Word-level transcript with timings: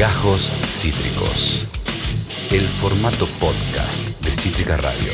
Gajos 0.00 0.50
Cítricos. 0.64 1.66
El 2.50 2.62
formato 2.62 3.26
podcast 3.38 4.02
de 4.24 4.32
Cítrica 4.32 4.78
Radio. 4.78 5.12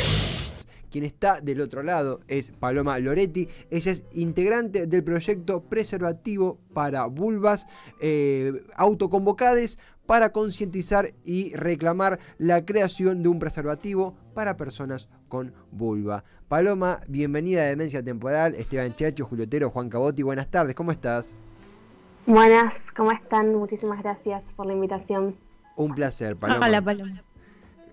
Quien 0.92 1.02
está 1.02 1.40
del 1.40 1.60
otro 1.60 1.82
lado 1.82 2.20
es 2.28 2.52
Paloma 2.52 2.96
Loretti. 3.00 3.48
Ella 3.68 3.90
es 3.90 4.04
integrante 4.12 4.86
del 4.86 5.02
proyecto 5.02 5.64
preservativo 5.64 6.60
para 6.72 7.06
vulvas 7.06 7.66
eh, 8.00 8.52
autoconvocades 8.76 9.80
para 10.06 10.30
concientizar 10.30 11.08
y 11.24 11.52
reclamar 11.56 12.20
la 12.38 12.64
creación 12.64 13.24
de 13.24 13.28
un 13.28 13.40
preservativo 13.40 14.16
para 14.34 14.56
personas 14.56 15.08
con 15.26 15.52
vulva. 15.72 16.22
Paloma, 16.46 17.00
bienvenida 17.08 17.62
a 17.62 17.64
Demencia 17.64 18.04
Temporal. 18.04 18.54
Esteban 18.54 18.94
Chacho, 18.94 19.26
Julio 19.26 19.46
Otero, 19.46 19.70
Juan 19.70 19.88
Cabotti. 19.88 20.22
Buenas 20.22 20.48
tardes, 20.48 20.76
¿cómo 20.76 20.92
estás? 20.92 21.40
Buenas, 22.26 22.74
¿cómo 22.96 23.12
están? 23.12 23.54
Muchísimas 23.54 24.02
gracias 24.02 24.42
por 24.56 24.66
la 24.66 24.72
invitación. 24.72 25.36
Un 25.76 25.94
placer, 25.94 26.36
Paloma. 26.36 26.66
Hola, 26.66 26.82
Paloma. 26.82 27.22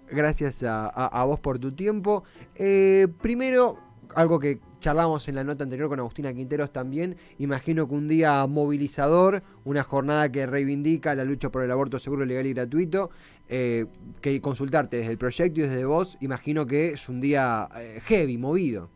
Gracias 0.10 0.64
a, 0.68 1.24
vos 1.26 1.40
por 1.40 1.60
tu 1.60 1.72
tiempo. 1.72 2.24
Eh, 2.56 3.08
primero, 3.22 3.78
algo 4.16 4.40
que 4.40 4.60
charlamos 4.80 5.28
en 5.28 5.36
la 5.36 5.44
nota 5.44 5.64
anterior 5.64 5.88
con 5.88 6.00
Agustina 6.00 6.34
Quinteros 6.34 6.74
también, 6.74 7.16
imagino 7.38 7.88
que 7.88 7.94
un 7.94 8.08
día 8.08 8.46
movilizador, 8.48 9.44
una 9.66 9.84
jornada 9.84 10.32
que 10.32 10.48
reivindica 10.48 11.14
la 11.14 11.26
lucha 11.26 11.52
por 11.52 11.64
el 11.64 11.70
aborto 11.70 12.00
seguro, 12.00 12.26
legal 12.26 12.48
y 12.48 12.54
gratuito, 12.54 13.12
eh, 13.50 13.86
que 14.20 14.42
consultarte 14.42 14.98
desde 14.98 15.12
el 15.12 15.20
proyecto 15.20 15.60
y 15.60 15.64
desde 15.64 15.86
vos, 15.86 16.18
imagino 16.22 16.66
que 16.66 16.88
es 16.88 17.08
un 17.08 17.22
día 17.22 17.70
eh, 17.78 18.02
heavy, 18.04 18.40
movido. 18.40 18.90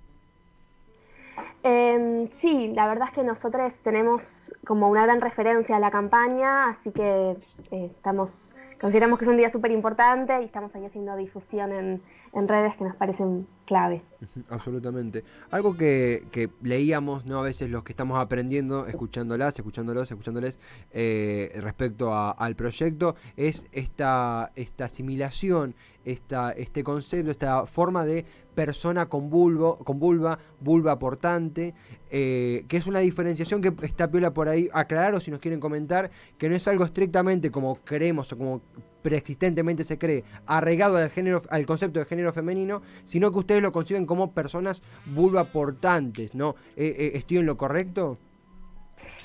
Em, 1.97 2.27
sí, 2.39 2.71
la 2.75 2.87
verdad 2.87 3.07
es 3.09 3.15
que 3.15 3.23
nosotros 3.23 3.73
tenemos 3.83 4.53
como 4.65 4.87
una 4.87 5.03
gran 5.03 5.19
referencia 5.19 5.77
a 5.77 5.79
la 5.79 5.89
campaña, 5.89 6.69
así 6.69 6.91
que 6.91 7.35
eh, 7.71 7.85
estamos, 7.95 8.53
consideramos 8.79 9.17
que 9.17 9.25
es 9.25 9.29
un 9.29 9.37
día 9.37 9.49
súper 9.49 9.71
importante 9.71 10.39
y 10.41 10.45
estamos 10.45 10.75
ahí 10.75 10.85
haciendo 10.85 11.15
difusión 11.15 11.71
en, 11.71 12.01
en 12.37 12.47
redes 12.47 12.75
que 12.77 12.83
nos 12.83 12.95
parecen 12.95 13.47
clave. 13.65 14.03
Absolutamente. 14.49 15.23
Algo 15.49 15.75
que, 15.75 16.49
leíamos, 16.61 17.25
¿no? 17.25 17.39
A 17.39 17.41
veces 17.41 17.69
los 17.69 17.83
que 17.83 17.91
estamos 17.91 18.19
aprendiendo, 18.19 18.85
escuchándolas, 18.85 19.57
escuchándolos, 19.57 20.09
escuchándoles, 20.09 20.59
eh, 20.91 21.51
respecto 21.61 22.13
al 22.15 22.55
proyecto, 22.55 23.15
es 23.35 23.67
esta, 23.71 24.51
esta 24.55 24.85
asimilación, 24.85 25.75
esta, 26.05 26.51
este 26.51 26.83
concepto, 26.83 27.31
esta 27.31 27.65
forma 27.65 28.05
de 28.05 28.25
persona 28.55 29.07
con, 29.07 29.29
bulbo, 29.29 29.79
con 29.79 29.99
vulva, 29.99 30.39
vulva 30.61 30.97
portante, 30.97 31.73
eh, 32.09 32.65
que 32.67 32.77
es 32.77 32.87
una 32.87 32.99
diferenciación 32.99 33.61
que 33.61 33.73
está 33.81 34.09
piola 34.09 34.33
por 34.33 34.47
ahí, 34.47 34.69
aclarar 34.73 35.15
o 35.15 35.19
si 35.19 35.31
nos 35.31 35.39
quieren 35.39 35.59
comentar, 35.59 36.11
que 36.37 36.49
no 36.49 36.55
es 36.55 36.67
algo 36.67 36.85
estrictamente 36.85 37.51
como 37.51 37.75
creemos 37.83 38.31
o 38.31 38.37
como 38.37 38.61
preexistentemente 39.01 39.83
se 39.83 39.97
cree, 39.97 40.23
arraigado 40.45 40.97
al, 40.97 41.09
género, 41.09 41.41
al 41.49 41.65
concepto 41.65 41.99
de 41.99 42.05
género 42.05 42.33
femenino, 42.33 42.81
sino 43.03 43.31
que 43.31 43.39
ustedes 43.39 43.61
lo 43.61 43.71
conciben 43.71 44.05
como 44.05 44.31
personas 44.31 44.83
vulva 45.05 45.45
portantes, 45.45 46.35
¿no? 46.35 46.55
Eh, 46.75 46.95
eh, 46.97 47.11
¿Estoy 47.15 47.37
en 47.37 47.45
lo 47.45 47.57
correcto? 47.57 48.17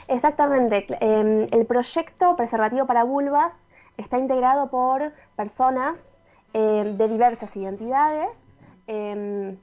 Exactamente. 0.08 0.86
Em, 1.00 1.46
el 1.50 1.66
proyecto 1.66 2.36
Preservativo 2.36 2.86
para 2.86 3.04
Vulvas 3.04 3.54
está 3.96 4.18
integrado 4.18 4.70
por 4.70 5.12
personas 5.36 5.98
em, 6.52 6.96
de 6.96 7.08
diversas 7.08 7.54
identidades, 7.56 8.28
em, 8.86 9.56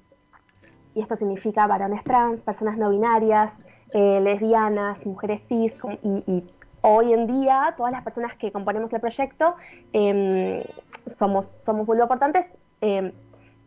y 0.96 1.02
esto 1.02 1.16
significa 1.16 1.68
varones 1.68 2.04
trans, 2.04 2.44
personas 2.44 2.78
no 2.78 2.90
binarias, 2.90 3.52
eh, 3.94 4.20
lesbianas, 4.22 5.04
mujeres 5.06 5.42
cis 5.48 5.74
y 6.04 6.44
hoy 6.82 7.14
en 7.14 7.28
día 7.28 7.74
todas 7.78 7.92
las 7.92 8.04
personas 8.04 8.36
que 8.36 8.52
componemos 8.52 8.92
el 8.94 9.00
proyecto 9.00 9.56
eh, 9.94 10.66
somos, 11.08 11.46
somos 11.64 11.88
muy 11.88 12.00
importantes, 12.00 12.46
em, 12.82 13.12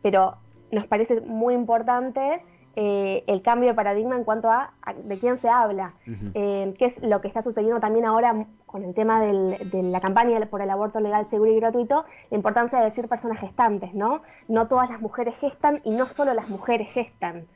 pero 0.02 0.36
nos 0.70 0.86
parece 0.86 1.20
muy 1.20 1.54
importante 1.54 2.42
eh, 2.74 3.24
el 3.26 3.42
cambio 3.42 3.68
de 3.68 3.74
paradigma 3.74 4.16
en 4.16 4.24
cuanto 4.24 4.50
a, 4.50 4.72
de 5.04 5.18
quién 5.18 5.36
se 5.36 5.48
habla, 5.48 5.92
em, 6.06 6.72
que 6.72 6.86
es 6.86 7.02
lo 7.02 7.20
que 7.20 7.28
está 7.28 7.42
sucediendo 7.42 7.80
también 7.80 8.06
ahora 8.06 8.46
con 8.64 8.82
el 8.84 8.94
tema 8.94 9.20
de 9.20 9.82
la 9.82 10.00
campaña 10.00 10.40
por 10.46 10.62
el 10.62 10.70
aborto 10.70 10.98
legal, 10.98 11.26
seguro 11.26 11.50
y 11.52 11.56
gratuito, 11.56 12.06
la 12.30 12.36
importancia 12.36 12.78
de 12.78 12.86
decir 12.86 13.08
personas 13.08 13.38
gestantes, 13.38 13.92
¿no? 13.92 14.22
No 14.48 14.68
todas 14.68 14.88
las 14.88 15.02
mujeres 15.02 15.34
gestan 15.38 15.82
y 15.84 15.90
no 15.90 16.08
solo 16.08 16.32
las 16.32 16.48
mujeres 16.48 16.88
gestan. 16.92 17.46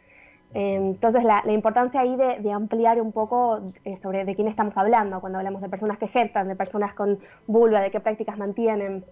Entonces, 0.58 1.22
la, 1.22 1.42
importancia 1.52 2.00
ahí 2.00 2.16
de, 2.16 2.50
ampliar 2.50 2.98
un 3.02 3.12
poco 3.12 3.60
eh, 3.84 3.98
sobre 4.00 4.24
de 4.24 4.34
quién 4.34 4.48
estamos 4.48 4.74
hablando, 4.78 5.20
cuando 5.20 5.36
hablamos 5.36 5.60
de 5.60 5.68
personas 5.68 5.98
que 5.98 6.08
gestan, 6.08 6.48
de 6.48 6.56
personas 6.56 6.94
con 6.94 7.18
vulva, 7.46 7.82
de 7.82 7.90
qué 7.90 8.00
prácticas 8.00 8.38
mantienen. 8.38 9.04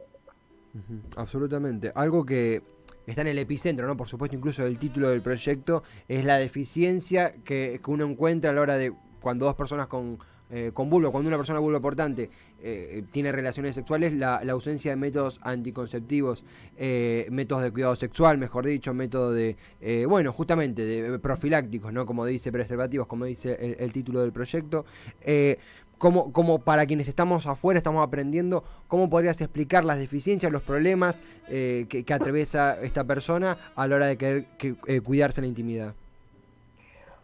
absolutamente. 1.18 1.92
Algo 1.94 2.24
que 2.24 2.62
está 3.06 3.20
en 3.20 3.28
el 3.28 3.38
epicentro, 3.38 3.86
¿no? 3.86 3.94
Por 3.94 4.08
supuesto, 4.08 4.34
incluso 4.34 4.64
del 4.64 4.78
título 4.78 5.10
del 5.10 5.20
proyecto, 5.20 5.82
es 6.08 6.24
la 6.24 6.38
deficiencia 6.38 7.34
que 7.44 7.78
uno 7.88 8.06
encuentra 8.06 8.48
a 8.48 8.54
la 8.54 8.62
hora 8.62 8.78
de 8.78 8.94
cuando 9.20 9.44
dos 9.44 9.54
personas 9.54 9.86
con 9.86 10.18
eh, 10.56 10.70
con 10.72 10.88
vulva, 10.88 11.10
cuando 11.10 11.26
una 11.26 11.36
persona 11.36 11.58
vulva 11.58 11.80
portante 11.80 12.30
eh, 12.62 13.02
tiene 13.10 13.32
relaciones 13.32 13.74
sexuales, 13.74 14.12
la, 14.12 14.36
ausencia 14.36 14.92
de 14.92 14.96
métodos 14.96 15.40
anticonceptivos, 15.42 16.44
eh, 16.76 17.26
métodos 17.32 17.64
de 17.64 17.72
cuidado 17.72 17.96
sexual, 17.96 18.38
mejor 18.38 18.64
dicho, 18.64 18.94
método 18.94 19.32
de, 19.32 19.56
bueno, 20.08 20.32
justamente, 20.32 20.84
de 20.84 21.18
profilácticos, 21.18 21.92
¿no? 21.92 22.06
Como 22.06 22.24
dice, 22.24 22.52
preservativos, 22.52 23.08
como 23.08 23.24
dice 23.24 23.76
el, 23.80 23.92
título 23.92 24.20
del 24.20 24.30
proyecto. 24.30 24.84
Como, 25.98 26.32
como, 26.32 26.60
para 26.60 26.86
quienes 26.86 27.08
estamos 27.08 27.46
afuera, 27.46 27.78
estamos 27.78 28.06
aprendiendo, 28.06 28.62
¿cómo 28.86 29.10
podrías 29.10 29.40
explicar 29.40 29.84
las 29.84 29.98
deficiencias, 29.98 30.52
los 30.52 30.62
problemas 30.62 31.20
que, 31.48 32.04
que, 32.06 32.14
atraviesa 32.14 32.80
esta 32.80 33.02
persona 33.02 33.58
a 33.74 33.88
la 33.88 33.96
hora 33.96 34.06
de 34.06 34.16
querer 34.16 34.46
cuidarse 35.02 35.40
la 35.40 35.48
intimidad? 35.48 35.94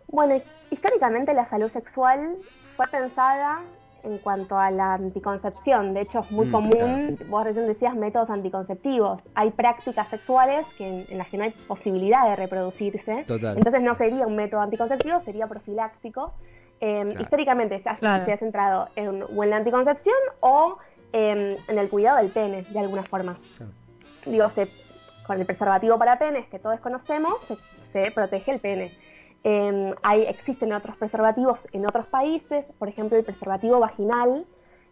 Bueno, 0.09 0.43
históricamente 0.73 1.33
la 1.33 1.45
salud 1.45 1.71
sexual 1.71 2.37
fue 2.81 3.01
pensada 3.01 3.61
en 4.05 4.17
cuanto 4.17 4.57
a 4.57 4.71
la 4.71 4.95
anticoncepción. 4.95 5.93
De 5.93 6.01
hecho, 6.01 6.21
es 6.21 6.31
muy 6.31 6.47
mm, 6.47 6.51
común, 6.51 7.19
vos 7.29 7.45
recién 7.45 7.67
decías 7.67 7.95
métodos 7.95 8.31
anticonceptivos. 8.31 9.23
Hay 9.35 9.51
prácticas 9.51 10.09
sexuales 10.09 10.65
que, 10.79 11.05
en, 11.07 11.19
las 11.19 11.29
que 11.29 11.37
no 11.37 11.45
hay 11.45 11.51
posibilidad 11.51 12.27
de 12.27 12.37
reproducirse. 12.37 13.27
Entonces 13.29 13.83
no 13.83 13.95
sería 13.95 14.27
un 14.27 14.35
método 14.35 14.63
anticonceptivo, 14.63 15.21
sería 15.21 15.47
profiláctico. 15.47 16.33
Em, 16.81 17.11
históricamente 17.21 17.79
se 17.81 17.89
ha, 17.91 18.37
centrado 18.39 18.89
en, 18.97 19.25
o 19.25 19.45
en 19.45 19.51
la 19.51 19.57
anticoncepción 19.57 20.17
o 20.41 20.79
en 21.13 21.59
el 21.69 21.89
cuidado 21.91 22.17
del 22.17 22.31
pene, 22.31 22.63
de 22.63 22.79
alguna 22.79 23.03
forma. 23.03 23.39
Digo, 24.25 24.49
con 25.27 25.39
el 25.39 25.45
preservativo 25.45 25.99
para 25.99 26.19
penes 26.19 26.47
que 26.49 26.59
todos 26.59 26.81
conocemos, 26.81 27.35
se 27.93 28.11
protege 28.13 28.53
el 28.53 28.61
pene. 28.61 28.97
Em, 29.43 29.95
hay, 30.03 30.25
existen 30.25 30.73
otros 30.73 30.97
preservativos 30.97 31.67
en 31.73 31.87
otros 31.87 32.06
países, 32.06 32.67
por 32.78 32.89
ejemplo 32.89 33.17
el 33.17 33.25
preservativo 33.25 33.81
vaginal, 33.81 34.45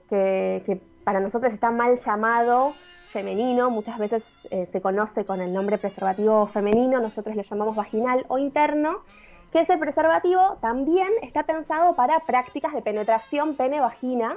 que, 0.08 0.80
para 1.04 1.20
nosotros 1.20 1.52
está 1.52 1.70
mal 1.70 1.98
llamado 1.98 2.72
femenino, 3.10 3.70
muchas 3.70 3.98
veces 3.98 4.24
eh, 4.50 4.66
se 4.70 4.80
conoce 4.80 5.24
con 5.24 5.40
el 5.40 5.52
nombre 5.52 5.78
preservativo 5.78 6.46
femenino, 6.46 7.00
nosotros 7.00 7.36
le 7.36 7.42
llamamos 7.42 7.76
vaginal 7.76 8.24
o 8.28 8.38
interno, 8.38 9.00
que 9.52 9.60
ese 9.60 9.76
preservativo 9.78 10.58
también 10.60 11.08
está 11.22 11.44
pensado 11.44 11.94
para 11.94 12.20
prácticas 12.20 12.72
de 12.74 12.82
penetración 12.82 13.54
pene-vagina 13.54 14.36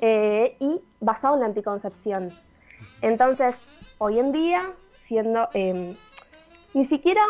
eh, 0.00 0.56
y 0.60 0.80
basado 1.00 1.34
en 1.34 1.40
la 1.40 1.46
anticoncepción. 1.46 2.32
Entonces, 3.02 3.54
hoy 3.98 4.18
en 4.18 4.32
día, 4.32 4.62
siendo 4.94 5.48
em, 5.54 5.96
ni 6.72 6.84
siquiera 6.84 7.22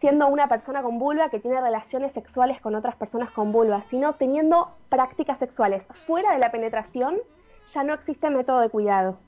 siendo 0.00 0.28
una 0.28 0.48
persona 0.48 0.82
con 0.82 0.98
vulva 0.98 1.28
que 1.28 1.40
tiene 1.40 1.60
relaciones 1.60 2.12
sexuales 2.12 2.60
con 2.60 2.74
otras 2.74 2.96
personas 2.96 3.30
con 3.30 3.52
vulva, 3.52 3.84
sino 3.88 4.14
teniendo 4.14 4.70
prácticas 4.88 5.38
sexuales 5.38 5.84
fuera 6.06 6.32
de 6.32 6.38
la 6.38 6.50
penetración, 6.50 7.18
ya 7.66 7.84
no 7.84 7.92
existe 7.92 8.30
método 8.30 8.60
de 8.60 8.70
cuidado 8.70 9.18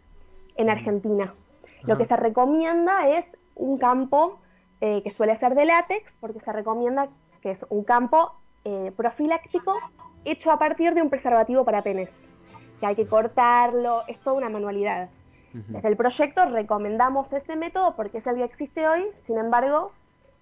en 0.57 0.67
mm. 0.67 0.71
Argentina. 0.71 1.35
Lo 1.83 1.99
que 1.99 2.05
se 2.05 2.17
recomienda 2.17 3.09
es 3.09 3.27
un 3.55 3.77
campo 3.77 4.39
eh, 4.81 5.03
que 5.03 5.11
suele 5.11 5.37
ser 5.37 5.55
de 5.55 5.67
látex, 5.67 6.15
porque 6.21 6.41
se 6.41 6.53
recomienda 6.53 7.09
que 7.43 7.51
es 7.51 7.67
un 7.69 7.85
campo 7.85 8.33
eh, 8.65 8.93
profiláctico 8.97 9.75
hecho 10.25 10.53
a 10.53 10.59
partir 10.59 10.95
de 10.95 11.03
un 11.03 11.11
preservativo 11.11 11.65
para 11.65 11.83
penes, 11.83 12.11
que 12.81 12.87
hay 12.87 12.95
que 12.95 13.07
cortarlo, 13.07 14.05
es 14.07 14.19
toda 14.21 14.37
una 14.37 14.49
manualidad. 14.49 15.11
Desde 15.53 15.87
el 15.87 15.99
proyecto 15.99 16.47
recomendamos 16.47 17.31
este 17.31 17.57
método 17.57 17.95
porque 17.95 18.19
es 18.19 18.27
el 18.27 18.37
que 18.37 18.45
existe 18.45 18.89
hoy, 18.89 19.05
sin 19.23 19.37
embargo, 19.37 19.93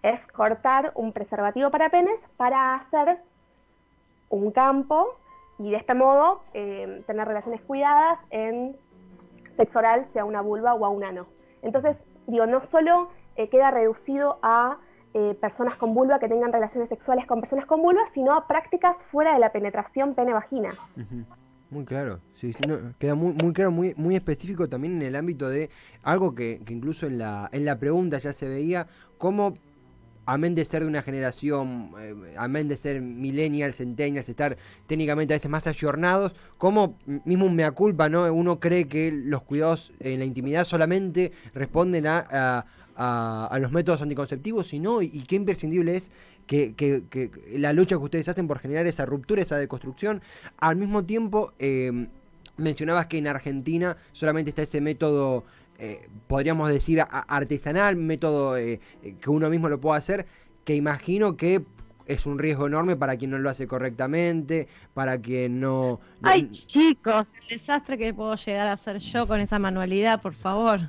es 0.02 0.26
cortar 0.28 0.92
un 0.94 1.12
preservativo 1.12 1.70
para 1.70 1.90
penes 1.90 2.18
para 2.36 2.76
hacer 2.76 3.18
un 4.28 4.50
campo 4.50 5.16
y 5.58 5.70
de 5.70 5.76
este 5.76 5.94
modo 5.94 6.40
eh, 6.54 7.02
tener 7.06 7.28
relaciones 7.28 7.60
cuidadas 7.60 8.18
en 8.30 8.76
sexo 9.56 9.78
oral, 9.78 10.06
sea 10.06 10.24
una 10.24 10.40
vulva 10.40 10.74
o 10.74 10.84
a 10.86 10.88
un 10.88 11.04
ano. 11.04 11.26
Entonces, 11.62 11.96
digo, 12.26 12.46
no 12.46 12.60
solo 12.60 13.10
eh, 13.36 13.48
queda 13.50 13.70
reducido 13.70 14.38
a 14.42 14.78
eh, 15.12 15.36
personas 15.38 15.76
con 15.76 15.92
vulva 15.92 16.18
que 16.18 16.28
tengan 16.28 16.52
relaciones 16.52 16.88
sexuales 16.88 17.26
con 17.26 17.40
personas 17.40 17.66
con 17.66 17.82
vulva, 17.82 18.02
sino 18.14 18.32
a 18.32 18.46
prácticas 18.46 18.96
fuera 18.96 19.34
de 19.34 19.40
la 19.40 19.52
penetración 19.52 20.14
pene-vagina. 20.14 20.70
Muy 21.70 21.84
claro, 21.84 22.20
sí, 22.34 22.52
queda 22.98 23.14
muy, 23.14 23.34
muy 23.34 23.52
claro, 23.52 23.70
muy, 23.70 23.94
muy 23.96 24.16
específico 24.16 24.68
también 24.68 24.96
en 24.96 25.02
el 25.02 25.16
ámbito 25.16 25.48
de 25.48 25.70
algo 26.02 26.34
que, 26.34 26.60
que 26.64 26.72
incluso 26.72 27.06
en 27.06 27.18
la, 27.18 27.48
en 27.52 27.64
la 27.64 27.78
pregunta 27.78 28.18
ya 28.18 28.32
se 28.32 28.48
veía, 28.48 28.86
cómo 29.18 29.54
amén 30.26 30.54
de 30.54 30.64
ser 30.64 30.82
de 30.82 30.88
una 30.88 31.02
generación, 31.02 31.92
eh, 32.00 32.34
amén 32.36 32.68
de 32.68 32.76
ser 32.76 33.00
millennials, 33.02 33.76
centennials, 33.76 34.28
estar 34.28 34.56
técnicamente 34.86 35.34
a 35.34 35.36
veces 35.36 35.50
más 35.50 35.66
ayornados, 35.66 36.34
como 36.58 36.98
mismo 37.24 37.46
un 37.46 37.56
mea 37.56 37.72
culpa, 37.72 38.08
¿no? 38.08 38.32
Uno 38.32 38.60
cree 38.60 38.86
que 38.86 39.10
los 39.12 39.42
cuidados 39.42 39.92
en 40.00 40.18
la 40.18 40.24
intimidad 40.24 40.64
solamente 40.64 41.32
responden 41.54 42.06
a, 42.06 42.66
a, 42.96 43.58
los 43.60 43.72
métodos 43.72 44.02
anticonceptivos, 44.02 44.72
y 44.74 44.78
no, 44.78 45.02
y, 45.02 45.08
qué 45.26 45.36
imprescindible 45.36 45.96
es 45.96 46.10
que, 46.46 46.74
que, 46.74 47.30
la 47.56 47.72
lucha 47.72 47.96
que 47.96 48.02
ustedes 48.02 48.28
hacen 48.28 48.46
por 48.46 48.58
generar 48.58 48.86
esa 48.86 49.06
ruptura, 49.06 49.42
esa 49.42 49.56
deconstrucción, 49.56 50.22
al 50.58 50.76
mismo 50.76 51.04
tiempo... 51.04 51.52
Eh, 51.58 52.08
mencionabas 52.60 53.06
que 53.06 53.18
en 53.18 53.26
Argentina 53.26 53.96
solamente 54.12 54.50
está 54.50 54.62
ese 54.62 54.80
método 54.80 55.44
eh, 55.80 56.08
podríamos 56.26 56.68
decir, 56.68 57.02
artesanal, 57.10 57.96
método 57.96 58.58
eh, 58.58 58.80
eh, 59.02 59.14
que 59.18 59.30
uno 59.30 59.48
mismo 59.48 59.70
lo 59.70 59.80
pueda 59.80 59.96
hacer, 59.96 60.26
que 60.62 60.74
imagino 60.74 61.38
que 61.38 61.64
es 62.04 62.26
un 62.26 62.38
riesgo 62.38 62.66
enorme 62.66 62.96
para 62.96 63.16
quien 63.16 63.30
no 63.30 63.38
lo 63.38 63.48
hace 63.48 63.66
correctamente, 63.66 64.68
para 64.92 65.18
quien 65.18 65.58
no... 65.58 66.00
Ay, 66.20 66.50
chicos, 66.50 67.32
el 67.42 67.48
desastre 67.48 67.96
que 67.96 68.12
puedo 68.12 68.34
llegar 68.34 68.68
a 68.68 68.72
hacer 68.72 68.98
yo 68.98 69.26
con 69.26 69.40
esa 69.40 69.58
manualidad, 69.58 70.20
por 70.20 70.34
favor. 70.34 70.80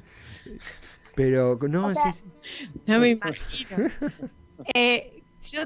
Pero, 1.16 1.58
no, 1.70 1.94
No 2.86 3.00
me 3.00 3.10
imagino. 3.10 3.78
yo 5.52 5.62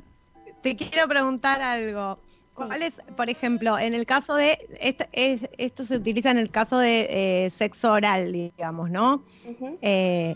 te 0.62 0.76
quiero 0.76 1.08
preguntar 1.08 1.62
algo. 1.62 2.20
¿Cuál 2.56 2.84
es, 2.84 3.02
por 3.18 3.30
ejemplo, 3.30 3.78
en 3.78 3.94
el 3.94 4.06
caso 4.06 4.34
de, 4.36 4.58
esto, 4.80 5.84
se 5.84 5.98
utiliza 5.98 6.32
en 6.32 6.38
el 6.38 6.50
caso 6.50 6.80
de 6.80 7.46
eh, 7.46 7.50
sexo 7.50 7.92
oral, 7.92 8.32
digamos, 8.32 8.90
¿no? 8.90 9.24
Eh, 9.82 10.36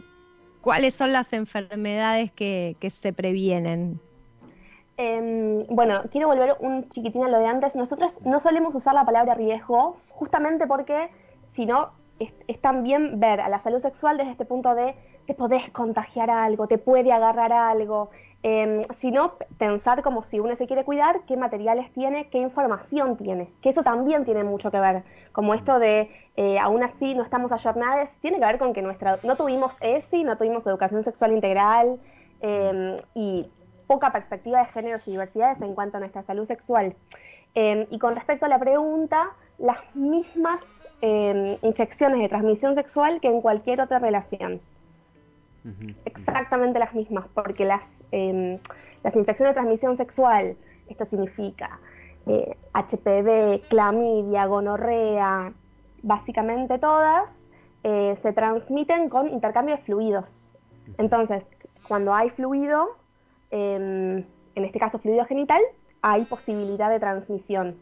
¿Cuáles 0.60 0.95
son 0.95 1.13
las 1.13 1.31
enfermedades 1.31 2.31
que, 2.33 2.75
se 2.92 3.13
previenen? 3.13 4.01
Em, 4.98 5.66
bueno, 5.68 6.01
quiero 6.12 6.27
volver 6.27 6.57
un 6.60 6.89
chiquitín 6.89 7.24
a 7.24 7.30
lo 7.30 7.39
de 7.39 7.48
antes. 7.48 7.77
Nosotros 7.77 8.21
no 8.25 8.42
solemos 8.42 8.75
usar 8.75 8.95
la 8.95 9.06
palabra 9.06 9.33
riesgos, 9.36 10.12
justamente 10.13 10.68
porque 10.68 11.10
si 11.54 11.66
no, 11.66 11.92
es, 12.19 12.33
es 12.50 12.60
también 12.60 13.21
ver 13.21 13.39
a 13.39 13.48
la 13.48 13.60
salud 13.60 13.80
sexual 13.80 14.18
desde 14.18 14.31
este 14.31 14.44
punto 14.44 14.75
de 14.75 14.94
te 15.25 15.36
podés 15.36 15.69
contagiar 15.69 16.30
algo, 16.30 16.68
te 16.68 16.80
puede 16.80 17.13
agarrar 17.13 17.54
algo. 17.54 18.10
Eh, 18.41 18.88
sino 18.95 19.33
pensar 19.57 20.01
como 20.01 20.24
si 20.24 20.39
uno 20.39 20.56
se 20.56 20.65
quiere 20.65 20.86
cuidar, 20.86 21.24
qué 21.27 21.36
materiales 21.36 21.91
tiene, 21.91 22.30
qué 22.30 22.38
información 22.38 23.18
tiene, 23.18 23.50
que 23.62 23.68
eso 23.68 23.83
también 23.83 24.24
tiene 24.24 24.45
mucho 24.45 24.71
que 24.71 24.80
ver, 24.80 25.03
como 25.33 25.53
esto 25.53 25.77
de 25.77 26.09
eh, 26.38 26.57
aún 26.57 26.81
así 26.81 27.15
no 27.15 27.24
estamos 27.24 27.51
ayornados, 27.51 28.07
tiene 28.21 28.39
que 28.39 28.45
ver 28.45 28.57
con 28.57 28.71
que 28.71 28.81
nuestra, 28.81 29.19
no 29.24 29.36
tuvimos 29.36 29.74
ESI, 29.81 30.24
no 30.24 30.38
tuvimos 30.38 30.65
educación 30.65 31.03
sexual 31.03 31.33
integral 31.33 32.00
em, 32.39 32.95
y 33.13 33.45
poca 33.88 34.13
perspectiva 34.13 34.59
de 34.59 34.65
géneros 34.68 35.06
y 35.09 35.12
diversidades 35.12 35.62
en 35.62 35.75
cuanto 35.75 35.97
a 35.97 36.00
nuestra 36.00 36.21
salud 36.21 36.45
sexual. 36.45 36.95
Em, 37.56 37.88
y 37.89 38.00
con 38.00 38.15
respecto 38.15 38.45
a 38.45 38.50
la 38.50 38.59
pregunta, 38.59 39.31
las 39.57 39.80
mismas 39.95 40.62
infecciones 41.01 42.19
de 42.19 42.27
transmisión 42.27 42.75
sexual 42.75 43.21
que 43.21 43.30
en 43.30 43.39
cualquier 43.39 43.80
otra 43.80 44.00
relación. 44.00 44.59
Exactamente 46.06 46.77
las 46.80 46.94
mismas, 46.94 47.25
porque 47.33 47.63
las, 47.63 47.81
eh, 48.11 48.59
las 49.03 49.15
infecciones 49.15 49.51
de 49.51 49.53
transmisión 49.53 49.95
sexual, 49.95 50.56
esto 50.88 51.06
significa 51.06 51.79
HPV, 52.73 53.27
eh, 53.56 53.61
clamidia, 53.69 54.45
gonorrea, 54.45 55.51
básicamente 56.03 56.77
todas, 56.77 57.29
eh, 57.83 58.17
se 58.21 58.33
transmiten 58.33 59.09
con 59.09 59.27
intercambio 59.27 59.77
de 59.77 59.81
fluidos. 59.81 60.51
Entonces, 60.97 61.47
cuando 61.88 62.13
hay 62.13 62.29
fluido, 62.29 62.97
em, 63.51 64.25
en 64.56 64.65
este 64.65 64.79
caso 64.79 65.00
fluido 65.00 65.25
genital, 65.25 65.61
hay 66.01 66.25
posibilidad 66.25 66.89
de 66.89 67.00
transmisión. 67.00 67.77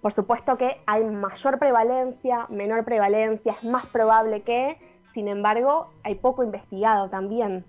Por 0.00 0.12
supuesto 0.12 0.56
que 0.56 0.80
hay 0.86 1.04
mayor 1.04 1.58
prevalencia, 1.58 2.46
menor 2.50 2.84
prevalencia, 2.84 3.52
es 3.52 3.64
más 3.64 3.86
probable 3.86 4.42
que 4.42 4.78
sin 5.18 5.28
embargo, 5.28 5.88
hay 6.04 6.14
poco 6.14 6.44
investigado 6.44 7.08
también. 7.08 7.64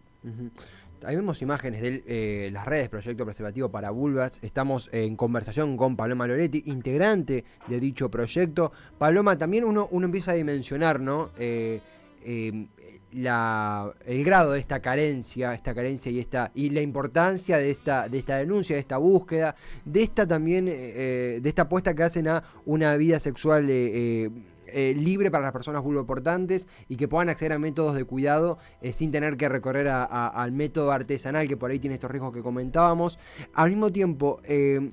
Ahí 1.06 1.16
vemos 1.16 1.42
imágenes 1.42 1.82
de 1.82 2.04
eh, 2.08 2.50
las 2.52 2.66
redes 2.66 2.90
Proyecto 2.90 3.24
Preservativo 3.24 3.70
para 3.70 3.90
Vulvas. 3.90 4.40
Estamos 4.42 4.90
en 4.92 5.16
conversación 5.16 5.78
con 5.78 5.96
Paloma 5.96 6.28
Loretti, 6.28 6.64
integrante 6.66 7.46
de 7.68 7.80
dicho 7.80 8.12
proyecto. 8.12 8.74
Paloma, 8.98 9.38
también 9.38 9.64
uno, 9.64 9.88
uno 9.92 10.06
empieza 10.08 10.32
a 10.32 10.36
dimensionar, 10.36 11.00
¿no? 11.00 11.30
Eh, 11.38 11.80
eh, 12.26 12.68
la, 13.14 13.94
el 14.06 14.26
grado 14.26 14.52
de 14.52 14.60
esta 14.60 14.82
carencia, 14.82 15.54
esta 15.54 15.74
carencia 15.74 16.12
y 16.12 16.20
esta 16.20 16.52
y 16.54 16.70
la 16.70 16.82
importancia 16.82 17.58
de 17.58 17.72
esta, 17.72 18.10
de 18.10 18.18
esta 18.18 18.36
denuncia, 18.36 18.76
de 18.76 18.82
esta 18.82 18.98
búsqueda, 18.98 19.56
de 19.86 20.04
esta 20.04 20.28
también, 20.28 20.66
de 20.66 21.42
esta 21.44 21.64
apuesta 21.64 21.96
que 21.96 22.04
hacen 22.04 22.28
a 22.28 22.44
una 22.66 22.96
vida 22.98 23.20
sexual 23.20 23.68
eh, 24.74 24.94
libre 24.96 25.32
para 25.32 25.44
las 25.44 25.52
personas 25.52 25.84
vulvoportantes 25.84 26.68
y 26.88 26.96
que 26.96 27.08
puedan 27.08 27.30
acceder 27.30 27.54
a 27.54 27.60
métodos 27.60 27.96
de 27.96 28.06
cuidado 28.06 28.58
eh, 28.82 28.94
sin 28.94 29.12
tener 29.12 29.38
que 29.38 29.50
recorrer 29.50 29.88
al 29.88 30.52
método 30.52 30.92
artesanal 30.92 31.48
que 31.48 31.58
por 31.58 31.72
ahí 31.72 31.80
tiene 31.80 31.96
estos 31.96 32.12
riesgos 32.12 32.34
que 32.34 32.42
comentábamos. 32.42 33.20
Al 33.54 33.70
mismo 33.70 33.92
tiempo, 33.92 34.40
eh, 34.44 34.92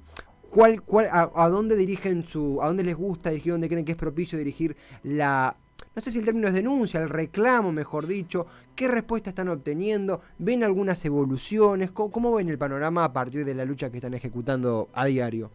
¿cuál, 0.51 0.83
cuál, 0.83 1.07
a, 1.11 1.49
dónde 1.49 1.77
dirigen 1.77 2.27
su, 2.27 2.61
a 2.63 2.67
dónde 2.67 2.85
les 2.85 2.97
gusta 2.97 3.31
dirigir, 3.31 3.53
dónde 3.53 3.69
creen 3.69 3.85
que 3.85 3.93
es 3.93 3.99
propicio 3.99 4.39
dirigir 4.39 4.77
la 5.03 5.57
no 5.97 6.03
sé 6.03 6.11
si 6.11 6.19
el 6.19 6.27
término 6.27 6.47
es 6.47 6.53
denuncia, 6.53 7.01
el 7.01 7.09
reclamo, 7.09 7.73
mejor 7.73 8.07
dicho, 8.07 8.47
qué 8.75 8.87
respuesta 8.87 9.31
están 9.31 9.49
obteniendo, 9.49 10.21
ven 10.39 10.63
algunas 10.63 11.03
evoluciones, 11.07 11.91
cómo, 11.91 12.35
ven 12.35 12.51
el 12.51 12.59
panorama 12.59 13.03
a 13.03 13.15
partir 13.15 13.47
de 13.47 13.55
la 13.55 13.65
lucha 13.65 13.91
que 13.91 13.97
están 13.97 14.13
ejecutando 14.13 14.91
a 14.93 15.07
diario. 15.07 15.51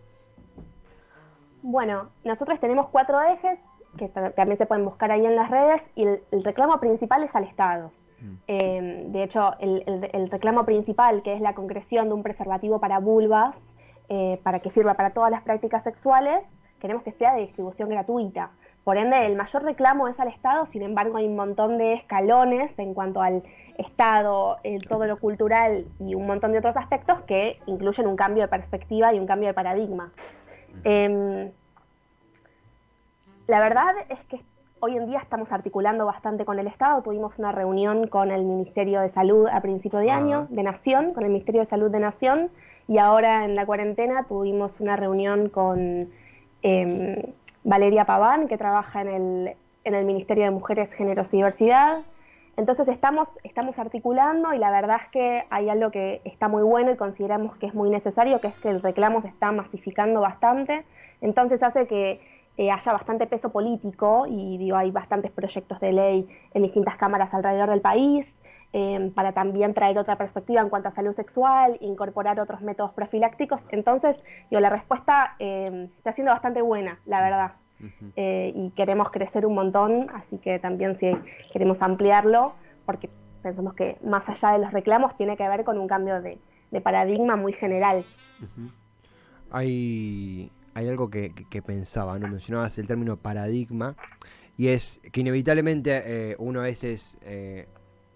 Bueno, 1.62 2.10
nosotros 2.24 2.60
tenemos 2.60 2.90
cuatro 2.90 3.22
ejes 3.22 3.60
que 3.98 4.08
también 4.08 4.58
se 4.58 4.66
pueden 4.66 4.86
buscar 4.86 5.12
ahí 5.12 5.26
en 5.26 5.36
las 5.36 5.50
redes, 5.50 5.82
y 5.96 6.04
el, 6.04 6.22
reclamo 6.44 6.80
principal 6.80 7.24
es 7.24 7.36
al 7.36 7.44
Estado. 7.44 7.92
Mm. 8.20 8.36
Em, 8.48 9.12
de 9.12 9.24
hecho, 9.24 9.54
el, 9.60 10.30
reclamo 10.30 10.66
principal, 10.66 11.24
que 11.24 11.34
es 11.34 11.42
la 11.42 11.54
concreción 11.54 12.08
de 12.08 12.14
un 12.14 12.24
preservativo 12.24 12.80
para 12.80 13.00
vulvas, 13.00 13.60
eh, 14.10 14.40
para 14.44 14.60
que 14.60 14.70
sirva 14.70 14.94
para 14.96 15.12
todas 15.12 15.32
las 15.32 15.42
prácticas 15.44 15.84
sexuales, 15.84 16.40
queremos 16.80 17.04
que 17.04 17.12
sea 17.12 17.34
de 17.36 17.42
distribución 17.42 17.90
gratuita. 17.90 18.52
Por 18.84 18.98
ende, 18.98 19.26
el 19.28 19.36
mayor 19.36 19.64
reclamo 19.64 20.08
es 20.08 20.20
al 20.20 20.28
Estado, 20.30 20.66
sin 20.66 20.82
embargo, 20.82 21.18
hay 21.18 21.28
un 21.28 21.36
montón 21.36 21.78
de 21.78 21.94
escalones 21.94 22.74
en 22.80 22.96
cuanto 22.96 23.22
al 23.22 23.44
Estado, 23.78 24.58
eh, 24.64 24.80
todo 24.80 25.06
lo 25.06 25.20
cultural 25.20 25.86
y 26.00 26.16
un 26.16 26.26
montón 26.26 26.52
de 26.52 26.60
otros 26.60 26.76
aspectos 26.78 27.22
que 27.22 27.60
incluyen 27.68 28.08
un 28.08 28.16
cambio 28.16 28.44
de 28.44 28.48
perspectiva 28.48 29.14
y 29.14 29.20
un 29.20 29.28
cambio 29.28 29.50
de 29.50 29.54
paradigma. 29.54 30.12
Eh, 30.84 31.52
la 33.52 33.60
verdad 33.60 33.94
es 34.08 34.20
que 34.30 34.40
hoy 34.80 34.96
en 34.96 35.08
día 35.08 35.20
estamos 35.20 35.52
articulando 35.52 36.06
bastante 36.06 36.46
con 36.46 36.58
el 36.58 36.68
Estado. 36.68 37.02
Tuvimos 37.02 37.38
una 37.38 37.52
reunión 37.52 38.08
con 38.08 38.32
el 38.32 38.46
Ministerio 38.46 39.02
de 39.02 39.10
Salud 39.10 39.46
a 39.52 39.60
principio 39.60 40.00
de 40.00 40.10
año, 40.10 40.48
de 40.50 40.64
Nación, 40.64 41.14
con 41.14 41.26
el 41.26 41.32
Ministerio 41.32 41.60
de 41.60 41.66
Salud 41.66 41.92
de 41.92 42.00
Nación, 42.00 42.50
y 42.88 42.98
ahora 42.98 43.44
en 43.44 43.56
la 43.56 43.66
cuarentena 43.66 44.24
tuvimos 44.24 44.80
una 44.80 44.96
reunión 44.96 45.50
con 45.50 46.10
em, 46.62 47.22
Valeria 47.66 48.06
Paván, 48.06 48.48
que 48.48 48.58
trabaja 48.58 49.02
en 49.02 49.10
el, 49.10 49.56
en 49.84 49.96
el 49.96 50.06
Ministerio 50.06 50.46
de 50.46 50.52
Mujeres, 50.52 50.90
Géneros 50.94 51.28
y 51.34 51.36
Diversidad. 51.36 52.04
Entonces 52.56 52.88
estamos, 52.88 53.28
estamos 53.44 53.78
articulando 53.80 54.54
y 54.54 54.60
la 54.60 54.72
verdad 54.72 55.02
es 55.04 55.10
que 55.12 55.44
hay 55.50 55.68
algo 55.68 55.92
que 55.92 56.22
está 56.24 56.48
muy 56.48 56.64
bueno 56.64 56.90
y 56.92 56.96
consideramos 56.96 57.58
que 57.58 57.66
es 57.66 57.74
muy 57.74 57.90
necesario, 57.90 58.40
que 58.40 58.48
es 58.48 58.58
que 58.60 58.70
el 58.70 58.82
reclamo 58.82 59.22
se 59.22 59.28
está 59.28 59.52
masificando 59.52 60.22
bastante. 60.22 60.86
Entonces 61.20 61.62
hace 61.62 61.86
que 61.86 62.32
eh, 62.58 62.70
haya 62.70 62.92
bastante 62.92 63.28
peso 63.28 63.50
político 63.50 64.26
y 64.28 64.58
digo, 64.58 64.78
hay 64.78 64.92
bastantes 64.92 65.32
proyectos 65.32 65.80
de 65.80 65.94
ley 65.94 66.28
en 66.54 66.64
distintas 66.64 66.98
cámaras 66.98 67.34
alrededor 67.34 67.70
del 67.70 67.82
país 67.82 68.36
em, 68.74 69.12
para 69.12 69.32
también 69.32 69.74
traer 69.74 69.98
otra 69.98 70.18
perspectiva 70.18 70.62
en 70.62 70.70
cuanto 70.70 70.90
a 70.90 70.92
salud 70.92 71.14
sexual, 71.14 71.78
incorporar 71.82 72.40
otros 72.40 72.62
métodos 72.62 72.92
profilácticos. 72.92 73.66
Entonces, 73.72 74.24
digo, 74.50 74.60
la 74.60 74.70
respuesta 74.70 75.36
em, 75.40 75.86
está 75.98 76.12
siendo 76.12 76.32
bastante 76.32 76.62
buena, 76.62 77.00
la 77.06 77.22
verdad. 77.22 77.52
Eh, 78.16 78.54
y 78.56 78.70
queremos 78.72 79.10
crecer 79.10 79.46
un 79.46 79.56
montón, 79.56 80.08
así 80.14 80.38
que 80.38 80.60
también 80.60 80.98
si 80.98 81.12
queremos 81.52 81.82
ampliarlo, 81.82 82.54
porque 82.86 83.10
pensamos 83.42 83.74
que 83.74 83.98
más 84.04 84.30
allá 84.30 84.52
de 84.52 84.60
los 84.60 84.72
reclamos 84.72 85.16
tiene 85.18 85.36
que 85.36 85.48
ver 85.48 85.64
con 85.64 85.80
un 85.80 85.88
cambio 85.88 86.22
de, 86.22 86.38
paradigma 86.84 87.36
muy 87.36 87.54
general. 87.54 88.06
Hay 89.52 90.52
hay 90.74 90.88
algo 90.88 91.10
que, 91.10 91.32
pensaba, 91.66 92.18
¿no? 92.20 92.28
Mencionabas 92.28 92.78
el 92.78 92.88
término 92.88 93.18
paradigma, 93.18 93.96
y 94.58 94.68
es 94.70 95.00
que 95.12 95.22
inevitablemente 95.22 96.04
eh, 96.06 96.36
uno 96.38 96.60
a 96.60 96.64
veces 96.64 97.18
eh, 97.22 97.68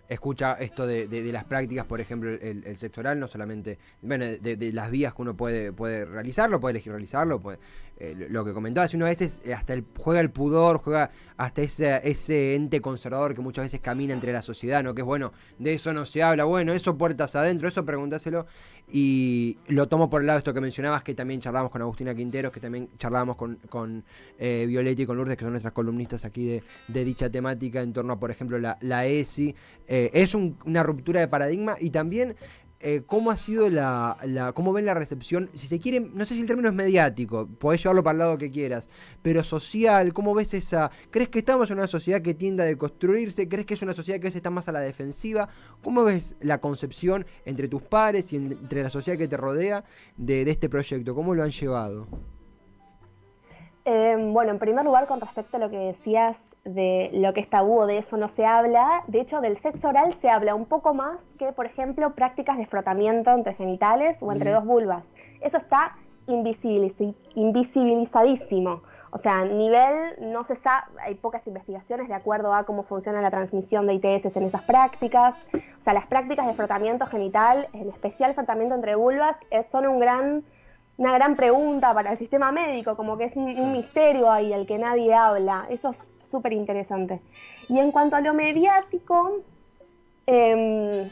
escucha 0.07 0.53
esto 0.53 0.85
de, 0.85 1.07
las 1.31 1.45
prácticas, 1.45 1.85
por 1.85 1.99
ejemplo, 2.01 2.29
el, 2.29 2.77
sexo 2.77 3.01
oral, 3.01 3.19
no 3.19 3.27
solamente, 3.27 3.79
bueno, 4.01 4.25
de, 4.25 4.71
las 4.73 4.91
vías 4.91 5.13
que 5.13 5.21
uno 5.21 5.35
puede, 5.35 5.73
puede 5.73 6.05
realizarlo, 6.05 6.59
puede 6.59 6.73
elegir 6.73 6.91
realizarlo, 6.91 7.39
puede, 7.39 7.59
eh, 7.97 8.27
lo 8.29 8.43
que 8.43 8.51
comentabas, 8.51 8.93
uno 8.93 9.05
a 9.05 9.09
veces 9.09 9.39
eh, 9.45 9.53
hasta 9.53 9.73
el, 9.73 9.85
juega 9.97 10.19
el 10.19 10.29
pudor, 10.29 10.79
juega 10.79 11.11
hasta 11.37 11.61
ese, 11.61 12.01
ese 12.03 12.55
ente 12.55 12.81
conservador 12.81 13.33
que 13.33 13.41
muchas 13.41 13.63
veces 13.63 13.79
camina 13.79 14.13
entre 14.13 14.33
la 14.33 14.41
sociedad, 14.41 14.83
¿no? 14.83 14.93
Que 14.93 15.01
es 15.01 15.05
bueno, 15.05 15.31
de 15.59 15.73
eso 15.73 15.93
no 15.93 16.03
se 16.03 16.21
habla, 16.21 16.43
bueno, 16.43 16.73
eso 16.73 16.97
puertas 16.97 17.37
adentro, 17.37 17.69
eso 17.69 17.85
pregúntaselo. 17.85 18.47
Y 18.91 19.57
lo 19.67 19.87
tomo 19.87 20.09
por 20.09 20.21
el 20.21 20.27
lado 20.27 20.37
de 20.37 20.39
esto 20.39 20.53
que 20.53 20.59
mencionabas, 20.59 21.03
que 21.03 21.15
también 21.15 21.39
charlábamos 21.39 21.71
con 21.71 21.81
Agustina 21.81 22.13
Quinteros, 22.13 22.51
que 22.51 22.59
también 22.59 22.89
charlábamos 22.97 23.37
con, 23.37 23.55
con 23.69 24.03
eh, 24.37 24.65
Violeta 24.67 25.01
y 25.01 25.05
con 25.05 25.15
Lourdes, 25.15 25.37
que 25.37 25.45
son 25.45 25.53
nuestras 25.53 25.73
columnistas 25.73 26.25
aquí 26.25 26.61
de, 26.87 27.05
dicha 27.05 27.29
temática 27.29 27.81
en 27.81 27.93
torno 27.93 28.13
a, 28.13 28.19
por 28.19 28.29
ejemplo, 28.29 28.59
la 28.59 29.05
ESI. 29.05 29.55
es 29.87 30.35
una 30.35 30.83
ruptura 30.83 31.21
de 31.21 31.27
paradigma 31.29 31.75
y 31.79 31.91
también 31.91 32.35
eh, 32.87 33.01
cómo 33.03 33.31
ha 33.31 33.35
sido 33.35 33.67
la, 33.67 34.15
cómo 34.53 34.71
ven 34.71 34.85
la 34.85 34.93
recepción, 34.93 35.49
si 35.55 35.65
se 35.65 35.79
quiere, 35.79 36.01
no 36.01 36.23
sé 36.23 36.35
si 36.35 36.41
el 36.41 36.47
término 36.47 36.69
es 36.69 36.75
mediático, 36.75 37.47
podés 37.57 37.81
llevarlo 37.81 38.03
para 38.03 38.11
el 38.11 38.19
lado 38.19 38.37
que 38.37 38.51
quieras, 38.51 38.87
pero 39.23 39.43
social, 39.43 40.13
¿cómo 40.13 40.35
ves 40.35 40.53
esa? 40.53 40.91
¿Crees 41.09 41.29
que 41.29 41.39
estamos 41.39 41.71
en 41.71 41.79
una 41.79 41.87
sociedad 41.87 42.21
que 42.21 42.35
tiende 42.35 42.61
a 42.61 42.67
deconstruirse? 42.67 43.49
¿Crees 43.49 43.65
que 43.65 43.73
es 43.73 43.81
una 43.81 43.95
sociedad 43.95 44.19
que 44.19 44.27
está 44.27 44.51
más 44.51 44.69
a 44.69 44.71
la 44.71 44.81
defensiva? 44.81 45.49
¿Cómo 45.81 46.03
ves 46.03 46.35
la 46.41 46.59
concepción 46.59 47.25
entre 47.43 47.67
tus 47.67 47.81
pares 47.81 48.31
y 48.33 48.35
entre 48.35 48.83
la 48.83 48.91
sociedad 48.91 49.17
que 49.17 49.27
te 49.27 49.37
rodea 49.37 49.83
de, 50.15 50.43
este 50.43 50.69
proyecto? 50.69 51.15
¿Cómo 51.15 51.33
lo 51.33 51.41
han 51.41 51.49
llevado? 51.49 52.05
Eh, 53.85 54.15
bueno, 54.31 54.51
en 54.51 54.59
primer 54.59 54.85
lugar, 54.85 55.07
con 55.07 55.19
respecto 55.19 55.57
a 55.57 55.59
lo 55.59 55.71
que 55.71 55.77
decías 55.77 56.37
de 56.65 57.09
lo 57.13 57.33
que 57.33 57.39
es 57.41 57.49
tabú 57.49 57.85
de 57.85 57.99
eso 57.99 58.17
no 58.17 58.27
se 58.27 58.45
habla. 58.45 59.03
De 59.07 59.21
hecho, 59.21 59.39
del 59.39 59.55
sexo 59.57 59.87
oral 59.89 60.13
se 60.15 60.29
habla 60.29 60.55
un 60.55 60.65
poco 60.65 60.93
más 60.93 61.19
que, 61.37 61.53
por 61.53 61.67
ejemplo, 61.67 62.13
prácticas 62.13 62.57
de 62.57 62.65
frotamiento 62.65 63.31
entre 63.31 63.53
genitales 63.53 64.17
o 64.21 64.31
entre 64.31 64.51
dos 64.51 64.65
vulvas. 64.65 65.03
Eso 65.41 65.57
está 65.57 65.95
invisibilizadísimo. 66.27 68.81
O 69.11 69.17
sea, 69.17 69.39
a 69.39 69.45
nivel 69.45 70.15
no 70.19 70.43
se 70.43 70.55
sabe, 70.55 70.87
hay 70.99 71.15
pocas 71.15 71.47
investigaciones 71.47 72.09
de 72.09 72.15
acuerdo 72.15 72.53
a 72.53 72.65
cómo 72.65 72.83
funciona 72.83 73.21
la 73.21 73.31
transmisión 73.31 73.87
de 73.87 73.93
ITS 73.93 74.35
en 74.35 74.43
esas 74.43 74.63
prácticas. 74.63 75.35
O 75.53 75.83
sea, 75.85 75.93
las 75.93 76.07
prácticas 76.07 76.47
de 76.47 76.53
frotamiento 76.53 77.05
genital, 77.05 77.69
en 77.71 77.87
especial 77.89 78.33
frotamiento 78.33 78.75
entre 78.75 78.95
vulvas, 78.95 79.37
son 79.71 79.87
un 79.87 79.99
gran 79.99 80.43
una 80.97 81.13
gran 81.13 81.35
pregunta 81.35 81.93
para 81.93 82.11
el 82.11 82.17
sistema 82.17 82.51
médico, 82.51 82.95
como 82.95 83.17
que 83.17 83.25
es 83.25 83.35
un, 83.35 83.71
misterio 83.71 84.31
ahí 84.31 84.53
al 84.53 84.65
que 84.65 84.77
nadie 84.77 85.13
habla. 85.13 85.65
Eso 85.69 85.89
es 85.89 86.07
súper 86.21 86.53
interesante. 86.53 87.21
Y 87.67 87.79
en 87.79 87.91
cuanto 87.91 88.15
a 88.15 88.21
lo 88.21 88.33
mediático, 88.33 89.41
em, 90.25 91.09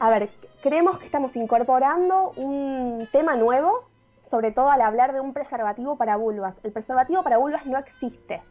a 0.00 0.10
ver, 0.10 0.30
creemos 0.62 0.98
que 0.98 1.06
estamos 1.06 1.36
incorporando 1.36 2.32
un 2.36 3.08
tema 3.12 3.36
nuevo, 3.36 3.84
sobre 4.22 4.52
todo 4.52 4.70
al 4.70 4.80
hablar 4.80 5.12
de 5.12 5.20
un 5.20 5.32
preservativo 5.32 5.96
para 5.96 6.16
vulvas. 6.16 6.54
El 6.62 6.72
preservativo 6.72 7.22
para 7.22 7.38
vulvas 7.38 7.66
no 7.66 7.78
existe. 7.78 8.42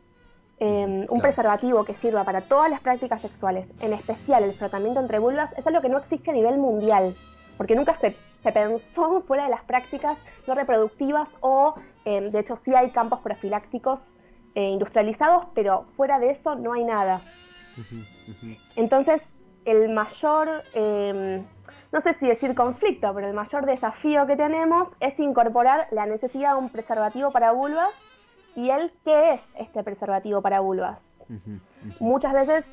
Em, 0.60 1.06
un 1.10 1.22
preservativo 1.22 1.84
que 1.84 1.94
sirva 1.94 2.24
para 2.24 2.42
todas 2.42 2.70
las 2.70 2.82
prácticas 2.82 3.22
sexuales, 3.22 3.68
en 3.80 3.94
especial 3.94 4.44
el 4.44 4.58
tratamiento 4.58 5.00
entre 5.00 5.20
vulvas, 5.20 5.54
es 5.56 5.66
algo 5.68 5.82
que 5.82 5.90
no 5.90 6.00
existe 6.00 6.32
a 6.32 6.34
nivel 6.34 6.58
mundial, 6.58 7.16
porque 7.58 7.76
nunca 7.76 7.94
se 8.00 8.16
se 8.48 8.54
pensó 8.54 9.22
fuera 9.24 9.44
de 9.44 9.50
las 9.50 9.64
prácticas 9.64 10.18
no 10.48 10.56
reproductivas 10.56 11.28
o, 11.42 11.76
em, 12.06 12.32
de 12.32 12.40
hecho, 12.40 12.56
sí 12.56 12.74
hay 12.74 12.92
campos 12.92 13.20
profilácticos 13.20 14.14
eh, 14.56 14.70
industrializados, 14.70 15.48
pero 15.54 15.86
fuera 15.98 16.18
de 16.18 16.32
eso 16.32 16.56
no 16.56 16.72
hay 16.72 16.86
nada. 16.86 17.22
Entonces, 18.78 19.22
el 19.66 19.90
mayor, 19.90 20.64
em, 20.74 21.46
no 21.92 22.00
sé 22.00 22.14
si 22.14 22.26
decir 22.26 22.56
conflicto, 22.56 23.14
pero 23.14 23.28
el 23.28 23.34
mayor 23.34 23.66
desafío 23.66 24.26
que 24.26 24.38
tenemos 24.38 24.88
es 25.02 25.20
incorporar 25.20 25.88
la 25.92 26.06
necesidad 26.06 26.54
de 26.54 26.60
un 26.60 26.70
preservativo 26.70 27.32
para 27.32 27.52
vulvas 27.52 27.90
y 28.56 28.70
el 28.70 28.94
qué 29.04 29.34
es 29.34 29.42
este 29.56 29.84
preservativo 29.84 30.42
para 30.42 30.62
vulvas. 30.62 31.14
Muchas 32.00 32.32
veces 32.34 32.64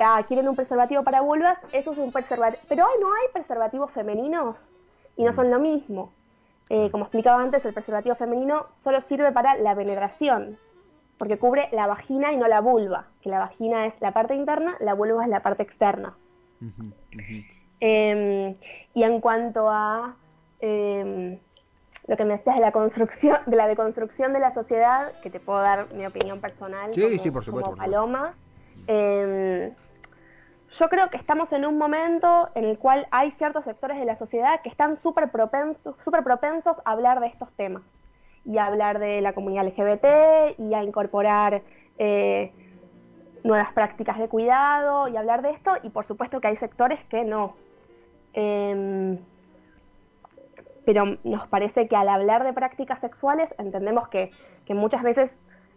ah, 0.00 0.22
quieren 0.26 0.48
un 0.48 0.56
preservativo 0.56 1.02
para 1.02 1.20
vulvas, 1.20 1.58
eso 1.72 1.92
es 1.92 1.98
un 1.98 2.10
preservativo, 2.10 2.62
pero 2.68 2.86
hoy 2.86 3.00
no 3.02 3.08
hay 3.08 3.28
preservativos 3.34 3.90
femeninos 3.90 4.83
y 5.16 5.24
no 5.24 5.32
son 5.32 5.50
lo 5.50 5.58
mismo. 5.58 6.12
Eh, 6.70 6.90
como 6.90 7.04
explicaba 7.04 7.42
antes, 7.42 7.64
el 7.64 7.74
preservativo 7.74 8.14
femenino 8.14 8.66
solo 8.82 9.00
sirve 9.00 9.32
para 9.32 9.56
la 9.56 9.74
penetración, 9.74 10.58
porque 11.18 11.38
cubre 11.38 11.68
la 11.72 11.86
vagina 11.86 12.32
y 12.32 12.36
no 12.36 12.48
la 12.48 12.60
vulva, 12.60 13.06
que 13.20 13.28
la 13.28 13.38
vagina 13.38 13.86
es 13.86 14.00
la 14.00 14.12
parte 14.12 14.34
interna, 14.34 14.76
la 14.80 14.94
vulva 14.94 15.24
es 15.24 15.28
la 15.28 15.40
parte 15.40 15.62
externa. 15.62 16.14
Em, 17.80 18.54
y 18.94 19.02
en 19.02 19.20
cuanto 19.20 19.68
a 19.68 20.16
em, 20.60 21.38
lo 22.06 22.16
que 22.16 22.24
me 22.24 22.38
decías 22.38 22.56
de 22.56 22.62
la 22.62 22.72
construcción, 22.72 23.38
de 23.46 23.56
la 23.56 23.66
deconstrucción 23.68 24.32
de 24.32 24.40
la 24.40 24.54
sociedad, 24.54 25.12
que 25.20 25.28
te 25.28 25.40
puedo 25.40 25.60
dar 25.60 25.92
mi 25.92 26.06
opinión 26.06 26.40
personal 26.40 26.94
sí, 26.94 27.18
sí, 27.18 27.30
por 27.30 27.44
supuesto, 27.44 27.74
Paloma, 27.76 28.34
em, 28.86 29.72
yo 30.74 30.88
creo 30.88 31.08
que 31.08 31.16
estamos 31.16 31.52
en 31.52 31.64
un 31.64 31.78
momento 31.78 32.48
en 32.54 32.64
el 32.64 32.78
cual 32.78 33.06
hay 33.10 33.30
ciertos 33.30 33.64
sectores 33.64 33.98
de 33.98 34.04
la 34.04 34.16
sociedad 34.16 34.60
que 34.62 34.68
están 34.68 34.96
súper 34.96 35.30
propensos, 35.30 35.94
propensos 36.24 36.76
a 36.84 36.90
hablar 36.90 37.20
de 37.20 37.28
estos 37.28 37.52
temas 37.52 37.82
y 38.44 38.58
a 38.58 38.66
hablar 38.66 38.98
de 38.98 39.20
la 39.20 39.32
comunidad 39.34 39.66
LGBT 39.66 40.58
y 40.58 40.74
a 40.74 40.82
incorporar 40.82 41.62
eh, 41.98 42.52
nuevas 43.44 43.72
prácticas 43.72 44.18
de 44.18 44.28
cuidado 44.28 45.06
y 45.06 45.16
hablar 45.16 45.42
de 45.42 45.50
esto 45.50 45.74
y 45.82 45.90
por 45.90 46.06
supuesto 46.06 46.40
que 46.40 46.48
hay 46.48 46.56
sectores 46.56 46.98
que 47.04 47.24
no. 47.24 47.54
Em, 48.32 49.18
pero 50.84 51.04
nos 51.22 51.46
parece 51.46 51.86
que 51.86 51.94
al 51.94 52.08
hablar 52.08 52.42
de 52.42 52.52
prácticas 52.52 52.98
sexuales 52.98 53.48
entendemos 53.58 54.08
que, 54.08 54.32
muchas 54.70 55.02
veces 55.02 55.36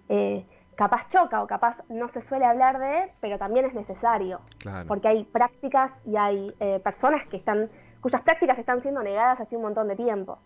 eh, 0.10 0.44
capaz 0.78 1.10
choca 1.10 1.42
o 1.42 1.48
capaz 1.48 1.82
no 1.90 2.08
se 2.08 2.22
suele 2.22 2.46
hablar 2.46 2.78
de, 2.78 3.12
pero 3.20 3.40
también 3.40 3.66
es 3.66 3.74
necesario. 3.74 4.40
Porque 4.88 5.08
hay 5.08 5.24
prácticas 5.24 5.92
y 6.06 6.16
hay 6.16 6.54
eh, 6.60 6.80
personas 6.84 7.28
que 7.28 7.38
están, 7.38 7.70
cuyas 8.00 8.22
prácticas 8.22 8.60
están 8.60 8.82
siendo 8.84 9.02
negadas 9.02 9.42
hace 9.42 9.58
un 9.58 9.64
montón 9.64 9.88
de 9.88 9.96
tiempo. 9.96 10.38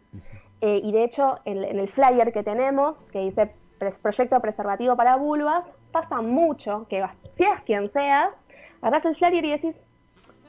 Eh, 0.61 0.79
y 0.81 0.91
de 0.93 1.03
hecho, 1.03 1.39
en, 1.43 1.57
el 1.63 1.87
flyer 1.89 2.31
que 2.31 2.43
tenemos, 2.43 2.95
que 3.11 3.19
dice 3.19 3.53
Proyecto 4.01 4.39
Preservativo 4.39 4.95
para 4.95 5.17
Vulvas, 5.17 5.65
pasa 5.91 6.21
mucho 6.21 6.87
que 6.87 7.05
seas 7.33 7.61
quien 7.63 7.91
seas, 7.91 8.29
agarras 8.81 9.05
el 9.05 9.17
flyer 9.17 9.43
y 9.43 9.51
decís, 9.51 9.75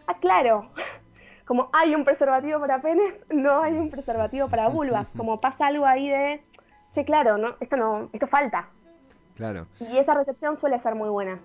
ah, 0.06 0.14
claro, 0.20 0.68
como 1.44 1.70
hay 1.72 1.96
un 1.96 2.04
preservativo 2.04 2.60
para 2.60 2.80
penes, 2.80 3.18
no 3.30 3.62
hay 3.62 3.72
un 3.72 3.90
preservativo 3.90 4.46
para 4.46 4.68
vulvas. 4.68 5.08
Como 5.16 5.40
pasa 5.40 5.66
algo 5.66 5.86
ahí 5.86 6.08
de, 6.08 6.40
che, 6.92 7.04
claro, 7.04 7.36
no, 7.36 7.56
esto 7.58 7.76
no, 7.76 8.10
esto 8.12 8.28
falta. 8.28 8.68
Claro. 9.34 9.66
Y 9.80 9.96
esa 9.96 10.14
recepción 10.14 10.58
suele 10.60 10.80
ser 10.82 10.94
muy 10.94 11.08
buena. 11.08 11.40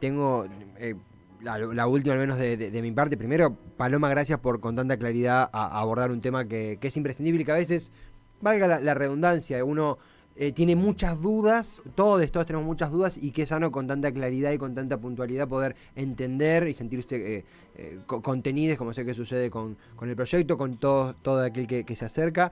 Tengo 0.00 0.46
eh, 0.78 0.94
la, 1.40 1.86
última, 1.86 2.14
al 2.14 2.20
menos 2.20 2.38
de, 2.38 2.82
mi 2.82 2.92
parte. 2.92 3.16
Primero, 3.16 3.56
Paloma, 3.76 4.08
gracias 4.08 4.38
por 4.38 4.60
con 4.60 4.76
tanta 4.76 4.96
claridad 4.96 5.48
abordar 5.52 6.10
un 6.10 6.20
tema 6.20 6.44
que, 6.44 6.78
es 6.80 6.96
imprescindible 6.96 7.42
y 7.42 7.44
que 7.44 7.52
a 7.52 7.56
veces, 7.56 7.92
valga 8.40 8.80
la 8.80 8.94
redundancia, 8.94 9.64
uno 9.64 9.98
eh, 10.42 10.52
tiene 10.52 10.74
muchas 10.74 11.20
dudas, 11.20 11.82
todos, 11.94 12.32
todos 12.32 12.46
tenemos 12.46 12.64
muchas 12.64 12.90
dudas 12.90 13.18
y 13.22 13.30
qué 13.30 13.44
sano 13.44 13.70
con 13.70 13.86
tanta 13.86 14.10
claridad 14.10 14.52
y 14.52 14.56
con 14.56 14.74
tanta 14.74 14.96
puntualidad 14.96 15.46
poder 15.46 15.76
entender 15.94 16.66
y 16.66 16.72
sentirse 16.72 17.16
eh, 17.16 17.44
eh, 17.74 17.98
contenidos, 18.06 18.78
como 18.78 18.94
sé 18.94 19.04
que 19.04 19.12
sucede 19.12 19.50
con, 19.50 19.76
el 20.00 20.16
proyecto, 20.16 20.56
con 20.56 20.78
todo, 20.78 21.14
todo 21.14 21.44
aquel 21.44 21.66
que, 21.66 21.94
se 21.94 22.06
acerca. 22.06 22.50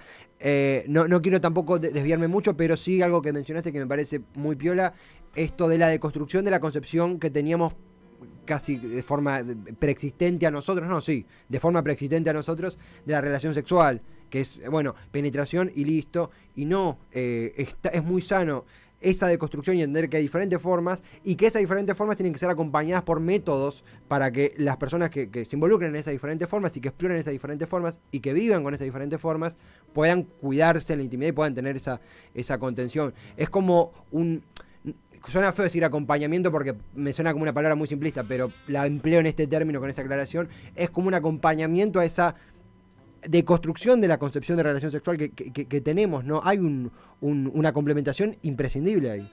no, 0.86 1.08
no 1.08 1.22
quiero 1.22 1.40
tampoco 1.40 1.78
desviarme 1.78 2.28
mucho, 2.28 2.54
pero 2.54 2.76
sí 2.76 3.00
algo 3.00 3.22
que 3.22 3.32
mencionaste 3.32 3.72
que 3.72 3.78
me 3.78 3.86
parece 3.86 4.20
muy 4.34 4.54
piola, 4.54 4.92
esto 5.34 5.66
de 5.66 5.78
la 5.78 5.88
deconstrucción 5.88 6.44
de 6.44 6.50
la 6.50 6.60
concepción 6.60 7.18
que 7.18 7.30
teníamos 7.30 7.72
casi 8.44 8.76
de 8.76 9.02
forma 9.02 9.40
preexistente 9.78 10.46
a 10.46 10.50
nosotros, 10.50 10.86
no, 10.86 11.00
sí, 11.00 11.24
de 11.48 11.58
forma 11.58 11.82
preexistente 11.82 12.28
a 12.28 12.34
nosotros, 12.34 12.76
de 13.06 13.14
la 13.14 13.22
relación 13.22 13.54
sexual 13.54 14.02
que 14.30 14.40
es, 14.40 14.60
bueno, 14.70 14.94
penetración 15.10 15.70
y 15.74 15.84
listo. 15.84 16.30
Y 16.54 16.64
no, 16.64 16.98
eh, 17.12 17.54
está, 17.56 17.90
es 17.90 18.04
muy 18.04 18.22
sano 18.22 18.64
esa 19.00 19.28
deconstrucción 19.28 19.76
y 19.76 19.82
entender 19.82 20.08
que 20.08 20.16
hay 20.16 20.22
diferentes 20.22 20.60
formas 20.60 21.02
y 21.22 21.36
que 21.36 21.46
esas 21.46 21.60
diferentes 21.60 21.96
formas 21.96 22.16
tienen 22.16 22.32
que 22.32 22.38
ser 22.38 22.50
acompañadas 22.50 23.02
por 23.02 23.20
métodos 23.20 23.84
para 24.08 24.30
que 24.32 24.54
las 24.56 24.76
personas 24.76 25.10
que, 25.10 25.28
se 25.44 25.56
involucren 25.56 25.90
en 25.90 25.96
esas 25.96 26.12
diferentes 26.12 26.48
formas 26.48 26.76
y 26.76 26.80
que 26.80 26.88
exploren 26.88 27.16
esas 27.16 27.32
diferentes 27.32 27.68
formas 27.68 28.00
y 28.10 28.20
que 28.20 28.32
vivan 28.32 28.62
con 28.62 28.74
esas 28.74 28.84
diferentes 28.84 29.20
formas 29.20 29.56
puedan 29.92 30.24
cuidarse 30.24 30.92
en 30.94 31.00
la 31.00 31.04
intimidad 31.04 31.30
y 31.30 31.32
puedan 31.32 31.54
tener 31.54 31.76
esa, 31.76 32.00
esa 32.34 32.58
contención. 32.58 33.14
Es 33.36 33.50
como 33.50 33.92
un... 34.10 34.42
Suena 35.26 35.52
feo 35.52 35.64
decir 35.64 35.84
acompañamiento 35.84 36.52
porque 36.52 36.76
me 36.94 37.12
suena 37.12 37.32
como 37.32 37.42
una 37.42 37.52
palabra 37.52 37.74
muy 37.74 37.88
simplista, 37.88 38.22
pero 38.22 38.52
la 38.68 38.86
empleo 38.86 39.18
en 39.18 39.26
este 39.26 39.48
término 39.48 39.80
con 39.80 39.90
esa 39.90 40.02
aclaración. 40.02 40.48
Es 40.76 40.90
como 40.90 41.08
un 41.08 41.14
acompañamiento 41.14 41.98
a 41.98 42.04
esa 42.04 42.36
de 43.26 43.44
construcción 43.44 44.00
de 44.00 44.08
la 44.08 44.18
concepción 44.18 44.56
de 44.56 44.62
relación 44.62 44.90
sexual 44.90 45.16
que, 45.16 45.80
tenemos, 45.80 46.24
¿no? 46.24 46.40
Hay 46.44 46.58
una 47.20 47.72
complementación 47.72 48.36
imprescindible 48.42 49.10
ahí. 49.10 49.32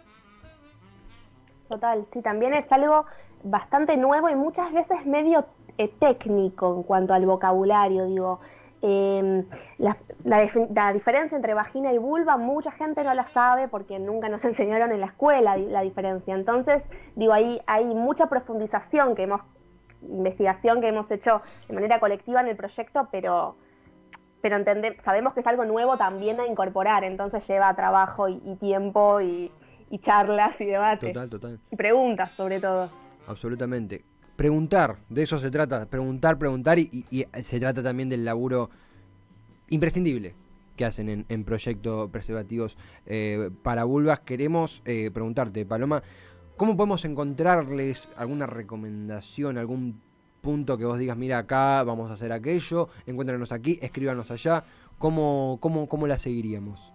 Total, 1.69 2.05
sí, 2.13 2.21
también 2.21 2.53
es 2.53 2.71
algo 2.71 3.05
bastante 3.43 3.97
nuevo 3.97 4.29
y 4.29 4.35
muchas 4.35 4.71
veces 4.71 5.05
medio 5.05 5.45
eh, 5.77 5.91
técnico 5.99 6.75
en 6.75 6.83
cuanto 6.83 7.13
al 7.13 7.25
vocabulario, 7.25 8.05
digo. 8.05 8.39
Em, 8.81 9.45
la, 9.79 9.97
la, 10.25 10.93
diferencia 10.93 11.35
entre 11.35 11.55
vagina 11.55 11.91
y 11.91 11.97
vulva, 11.97 12.37
mucha 12.37 12.71
gente 12.71 13.03
no 13.03 13.15
la 13.15 13.25
sabe 13.25 13.67
porque 13.67 13.97
nunca 13.97 14.29
nos 14.29 14.45
enseñaron 14.45 14.91
en 14.91 14.99
la 14.99 15.07
escuela 15.07 15.57
la 15.57 15.81
diferencia. 15.81 16.35
Entonces, 16.35 16.83
digo, 17.15 17.33
ahí 17.33 17.59
hay 17.65 17.85
mucha 17.85 18.27
profundización 18.27 19.15
que 19.15 19.23
hemos, 19.23 19.41
investigación 20.03 20.81
que 20.81 20.89
hemos 20.89 21.09
hecho 21.09 21.41
de 21.67 21.73
manera 21.73 21.99
colectiva 21.99 22.41
en 22.41 22.47
el 22.47 22.55
proyecto, 22.55 23.07
pero, 23.11 23.55
pero 24.45 24.63
sabemos 25.03 25.33
que 25.33 25.39
es 25.39 25.47
algo 25.47 25.65
nuevo 25.65 25.97
también 25.97 26.39
a 26.39 26.45
incorporar, 26.45 27.03
entonces 27.03 27.47
lleva 27.47 27.75
trabajo 27.75 28.29
y, 28.29 28.39
tiempo 28.59 29.19
y, 29.19 29.51
charlas 30.01 30.61
y 30.61 30.65
debates. 30.65 31.13
Total, 31.13 31.29
total. 31.31 31.59
Y 31.71 31.75
preguntas 31.75 32.29
sobre 32.37 32.59
todo. 32.59 32.91
Absolutamente 33.27 34.03
preguntar, 34.35 34.97
de 35.09 35.23
eso 35.23 35.39
se 35.39 35.49
trata, 35.49 35.87
preguntar, 35.87 36.37
preguntar 36.37 36.77
y, 36.77 37.25
se 37.41 37.59
trata 37.59 37.81
también 37.81 38.07
del 38.07 38.23
laburo 38.23 38.69
imprescindible 39.69 40.35
que 40.75 40.85
hacen 40.85 41.25
en, 41.27 41.43
proyectos 41.43 42.11
preservativos 42.11 42.77
eh, 43.07 43.49
para 43.63 43.83
vulvas. 43.83 44.19
Queremos 44.19 44.83
eh, 44.85 45.09
preguntarte, 45.11 45.65
Paloma, 45.65 46.03
¿cómo 46.55 46.77
podemos 46.77 47.03
encontrarles 47.05 48.11
alguna 48.15 48.45
recomendación, 48.45 49.57
algún 49.57 50.01
punto 50.45 50.77
que 50.77 50.85
vos 50.85 50.99
digas, 50.99 51.17
mira, 51.17 51.39
acá 51.39 51.83
vamos 51.83 52.11
a 52.11 52.13
hacer 52.13 52.31
aquello, 52.31 52.89
encuéntranos 53.07 53.51
aquí, 53.51 53.79
escríbanos 53.81 54.29
allá? 54.29 54.63
¿Cómo, 54.99 55.57
cómo, 55.59 55.89
cómo 55.89 56.05
la 56.05 56.19
seguiríamos? 56.19 56.93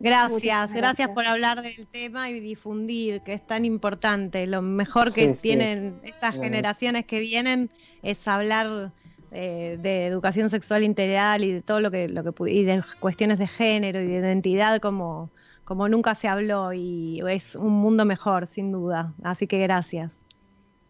Gracias, 0.00 0.72
gracias, 0.72 1.08
por 1.08 1.26
hablar 1.26 1.60
del 1.60 1.86
tema 1.88 2.30
y 2.30 2.38
difundir, 2.38 3.20
que 3.22 3.32
es 3.32 3.44
tan 3.44 3.64
importante. 3.64 4.46
Lo 4.46 4.62
mejor 4.62 5.12
que 5.12 5.28
tienen 5.28 6.00
estas 6.04 6.36
generaciones 6.36 7.04
que 7.04 7.18
vienen 7.18 7.68
es 8.02 8.28
hablar 8.28 8.92
eh, 9.30 9.78
de 9.80 10.06
educación 10.06 10.48
sexual 10.48 10.82
integral 10.82 11.44
y 11.44 11.52
de 11.52 11.62
todo 11.62 11.80
lo 11.80 11.90
que, 11.90 12.08
lo 12.08 12.24
que 12.24 12.50
y 12.50 12.64
de 12.64 12.82
cuestiones 13.00 13.38
de 13.38 13.46
género 13.46 14.00
y 14.00 14.06
de 14.06 14.18
identidad 14.18 14.80
como, 14.80 15.30
como 15.64 15.88
nunca 15.88 16.14
se 16.14 16.28
habló 16.28 16.72
y 16.72 17.22
es 17.28 17.54
un 17.54 17.72
mundo 17.72 18.04
mejor, 18.04 18.46
sin 18.46 18.72
duda. 18.72 19.12
Así 19.22 19.46
que 19.46 19.58
gracias. 19.58 20.12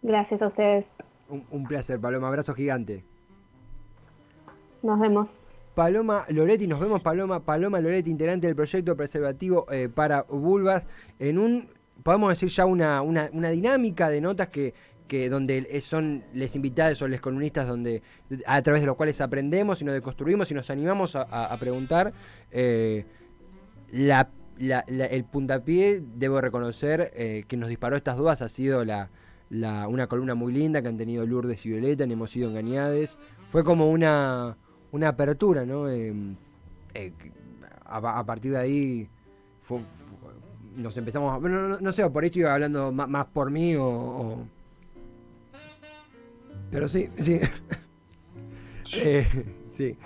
Gracias 0.02 0.42
a 0.42 0.46
ustedes. 0.46 0.86
Un, 1.28 1.66
placer, 1.66 2.00
Paloma. 2.00 2.28
Abrazo 2.28 2.54
gigante. 2.54 3.04
Nos 4.82 5.00
vemos. 5.00 5.58
Paloma 5.74 6.22
Loretti, 6.28 6.66
nos 6.66 6.80
vemos 6.80 7.02
Paloma, 7.02 7.40
Paloma 7.40 7.80
Loretti, 7.80 8.10
integrante 8.10 8.46
del 8.46 8.56
proyecto 8.56 8.96
preservativo 8.96 9.66
eh, 9.70 9.88
para 9.88 10.22
vulvas, 10.22 10.88
en 11.18 11.38
un, 11.38 11.68
podemos 12.02 12.30
decir 12.30 12.48
ya 12.48 12.64
una, 12.64 13.00
una, 13.02 13.30
una 13.32 13.50
dinámica 13.50 14.10
de 14.10 14.20
notas 14.20 14.48
que, 14.48 14.74
que 15.08 15.28
donde 15.28 15.80
son 15.80 16.22
les 16.34 16.54
invitados 16.54 17.02
o 17.02 17.08
les 17.08 17.20
columnistas 17.20 17.66
donde 17.66 18.02
a 18.46 18.62
través 18.62 18.82
de 18.82 18.86
los 18.86 18.96
cuales 18.96 19.20
aprendemos 19.20 19.80
y 19.80 19.84
nos 19.84 19.94
deconstruimos 19.94 20.50
y 20.50 20.54
nos 20.54 20.70
animamos 20.70 21.16
a, 21.16 21.56
preguntar 21.58 22.12
eh, 22.52 23.06
el 23.90 25.24
puntapié 25.24 26.00
debo 26.00 26.40
reconocer 26.40 27.10
eh, 27.14 27.44
que 27.48 27.56
nos 27.56 27.68
disparó 27.68 27.96
estas 27.96 28.16
dudas 28.16 28.42
ha 28.42 28.48
sido 28.48 28.84
la, 28.84 29.08
una 29.88 30.06
columna 30.06 30.34
muy 30.34 30.52
linda 30.52 30.82
que 30.82 30.88
han 30.88 30.98
tenido 30.98 31.26
Lourdes 31.26 31.64
y 31.64 31.70
Violeta 31.70 32.04
en 32.04 32.12
Hemos 32.12 32.30
sido 32.30 32.50
engañadas 32.50 33.18
fue 33.48 33.64
como 33.64 33.88
una 33.90 34.56
una 34.92 35.08
apertura 35.08 35.64
no 35.64 35.88
eh, 35.88 36.14
a, 37.86 38.24
partir 38.24 38.52
de 38.52 38.58
ahí 38.58 39.08
nos 40.76 40.96
empezamos 40.96 41.40
bueno, 41.40 41.78
no, 41.80 41.92
sé 41.92 42.08
por 42.10 42.26
esto 42.26 42.40
iba 42.40 42.52
hablando 42.52 42.92
más, 42.92 43.26
por 43.26 43.50
mí 43.50 43.74
o 43.74 44.46
pero 46.70 46.88
sí, 46.88 47.08
sí. 47.18 47.40
eh, 48.96 49.26
sí. 49.70 49.96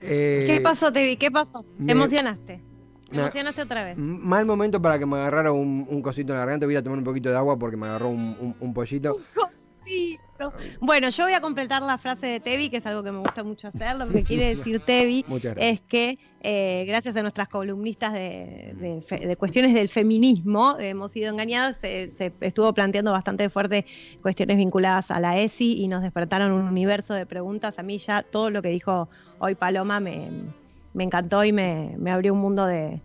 Eh, 0.00 0.44
¿Qué 0.46 0.60
pasó, 0.60 0.92
Tevi? 0.92 1.16
¿Qué 1.16 1.30
pasó? 1.30 1.64
¿Te 1.84 1.92
emocionaste? 1.92 2.60
¿Te 3.10 3.16
emocionaste 3.16 3.62
otra 3.62 3.84
vez? 3.84 3.96
Mal 3.96 4.46
momento 4.46 4.80
para 4.80 4.98
que 4.98 5.06
me 5.06 5.16
agarrara 5.16 5.52
un, 5.52 6.02
cosito 6.02 6.32
en 6.32 6.38
la 6.38 6.44
garganta. 6.44 6.66
Voy 6.66 6.76
a 6.76 6.82
tomar 6.82 6.98
un 6.98 7.04
poquito 7.04 7.30
de 7.30 7.36
agua 7.36 7.58
porque 7.58 7.76
me 7.76 7.86
agarró 7.86 8.08
un, 8.08 8.56
un 8.58 8.74
pollito. 8.74 9.16
Un 9.16 9.22
cosito. 9.34 10.21
Bueno, 10.80 11.10
yo 11.10 11.24
voy 11.24 11.34
a 11.34 11.40
completar 11.40 11.82
la 11.82 11.98
frase 11.98 12.26
de 12.26 12.40
Tevi, 12.40 12.70
que 12.70 12.78
es 12.78 12.86
algo 12.86 13.02
que 13.02 13.12
me 13.12 13.18
gusta 13.18 13.44
mucho 13.44 13.68
hacer. 13.68 13.96
Lo 13.96 14.08
que 14.08 14.22
quiere 14.22 14.56
decir 14.56 14.80
Tevi 14.80 15.24
es 15.56 15.80
que 15.80 16.18
eh, 16.44 16.84
gracias 16.88 17.16
a 17.16 17.22
nuestras 17.22 17.48
columnistas 17.48 18.12
de, 18.12 19.36
cuestiones 19.38 19.74
del 19.74 19.88
feminismo, 19.88 20.76
hemos 20.80 21.12
sido 21.12 21.30
engañados, 21.30 21.76
se, 21.76 22.32
estuvo 22.40 22.72
planteando 22.74 23.12
bastante 23.12 23.48
fuerte 23.48 23.86
cuestiones 24.22 24.56
vinculadas 24.56 25.12
a 25.12 25.20
la 25.20 25.38
ESI 25.38 25.80
y 25.80 25.86
nos 25.86 26.02
despertaron 26.02 26.50
un 26.50 26.66
universo 26.66 27.14
de 27.14 27.26
preguntas. 27.26 27.78
A 27.78 27.84
mí 27.84 27.98
ya 27.98 28.22
todo 28.22 28.50
lo 28.50 28.60
que 28.60 28.70
dijo 28.70 29.08
hoy 29.38 29.54
Paloma 29.54 30.00
me, 30.00 30.30
encantó 30.98 31.44
y 31.44 31.52
me, 31.52 31.96
abrió 32.10 32.32
un 32.32 32.40
mundo 32.40 32.66
de, 32.66 33.00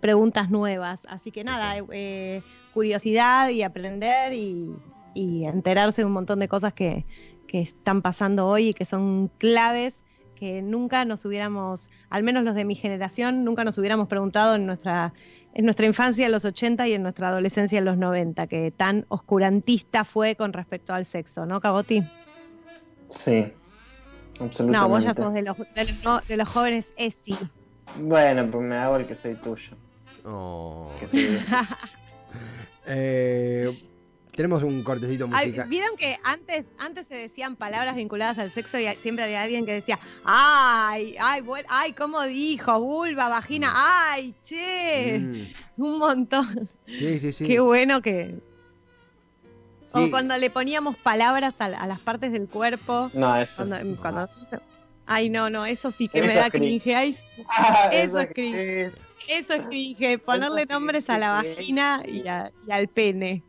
preguntas 0.00 0.50
nuevas. 0.50 1.02
Así 1.08 1.32
que 1.32 1.42
nada, 1.42 1.74
eh, 1.90 2.42
curiosidad 2.72 3.48
y 3.48 3.62
aprender 3.62 4.32
y, 4.34 4.72
y 5.14 5.44
enterarse 5.44 6.02
de 6.02 6.06
un 6.06 6.12
montón 6.12 6.38
de 6.38 6.48
cosas 6.48 6.72
que, 6.72 7.04
están 7.52 8.00
pasando 8.00 8.48
hoy 8.48 8.68
y 8.68 8.72
que 8.72 8.86
son 8.86 9.30
claves 9.36 9.98
que 10.36 10.62
nunca 10.62 11.04
nos 11.04 11.26
hubiéramos, 11.26 11.90
al 12.08 12.22
menos 12.22 12.44
los 12.44 12.54
de 12.54 12.64
mi 12.64 12.74
generación, 12.74 13.44
nunca 13.44 13.62
nos 13.62 13.76
hubiéramos 13.76 14.08
preguntado 14.08 14.54
en 14.54 14.64
nuestra, 14.64 15.12
en 15.52 15.66
nuestra 15.66 15.84
infancia 15.84 16.24
en 16.24 16.32
los 16.32 16.46
80 16.46 16.88
y 16.88 16.94
en 16.94 17.02
nuestra 17.02 17.28
adolescencia 17.28 17.78
en 17.78 17.84
los 17.84 17.98
90, 17.98 18.46
que 18.46 18.70
tan 18.70 19.04
oscurantista 19.08 20.04
fue 20.04 20.34
con 20.34 20.54
respecto 20.54 20.94
al 20.94 21.04
sexo, 21.04 21.44
¿no, 21.44 21.60
Caboti? 21.60 22.02
Sí, 23.10 23.52
absolutamente. 24.40 24.78
No, 24.78 24.88
vos 24.88 25.04
ya 25.04 25.12
sos 25.12 25.34
de 25.34 25.42
los, 25.42 25.58
de 26.26 26.36
los, 26.38 26.48
jóvenes 26.48 26.94
ESI. 26.96 27.36
Bueno, 28.00 28.50
pues 28.50 28.64
me 28.64 28.76
hago 28.76 28.96
el 28.96 29.06
que 29.06 29.14
soy 29.14 29.34
tuyo. 29.34 29.76
Oh. 30.24 30.90
eh, 32.86 33.91
tenemos 34.34 34.62
un 34.62 34.82
cortecito 34.82 35.28
musical. 35.28 35.68
Vieron 35.68 35.96
que 35.96 36.16
antes, 36.24 36.64
antes 36.78 37.06
se 37.06 37.14
decían 37.14 37.56
palabras 37.56 37.96
vinculadas 37.96 38.38
al 38.38 38.50
sexo 38.50 38.78
y 38.78 38.86
siempre 39.00 39.24
había 39.24 39.42
alguien 39.42 39.66
que 39.66 39.74
decía, 39.74 39.98
ay, 40.24 41.16
ay, 41.20 41.42
bueno, 41.42 41.68
ay, 41.70 41.92
¿cómo 41.92 42.22
dijo? 42.22 42.80
Vulva, 42.80 43.28
vagina, 43.28 43.72
ay, 43.74 44.34
che. 44.42 45.18
Mm. 45.18 45.82
Un 45.82 45.98
montón. 45.98 46.68
Sí, 46.86 47.20
sí, 47.20 47.32
sí. 47.32 47.46
Qué 47.46 47.60
bueno 47.60 48.00
que. 48.00 48.38
O 49.94 50.10
cuando 50.10 50.36
le 50.38 50.48
poníamos 50.48 50.96
palabras 50.96 51.56
a, 51.58 51.68
las 51.68 52.00
partes 52.00 52.32
del 52.32 52.48
cuerpo. 52.48 53.10
No, 53.12 53.36
eso. 53.36 53.66
Cuando, 54.00 54.30
Ay, 55.04 55.28
no, 55.28 55.50
no, 55.50 55.66
eso 55.66 55.90
sí 55.90 56.08
que 56.08 56.22
me 56.22 56.34
da 56.34 56.48
cringe. 56.48 57.16
Ah, 57.48 57.90
eso, 57.92 58.18
es 58.20 58.32
cringe. 58.32 58.92
Eso 59.28 59.54
es 59.54 59.62
cringe. 59.64 60.18
Ponerle 60.18 60.64
nombres 60.64 61.10
a 61.10 61.18
la 61.18 61.32
vagina 61.32 62.02
y 62.06 62.26
al 62.70 62.88
pene. 62.88 63.42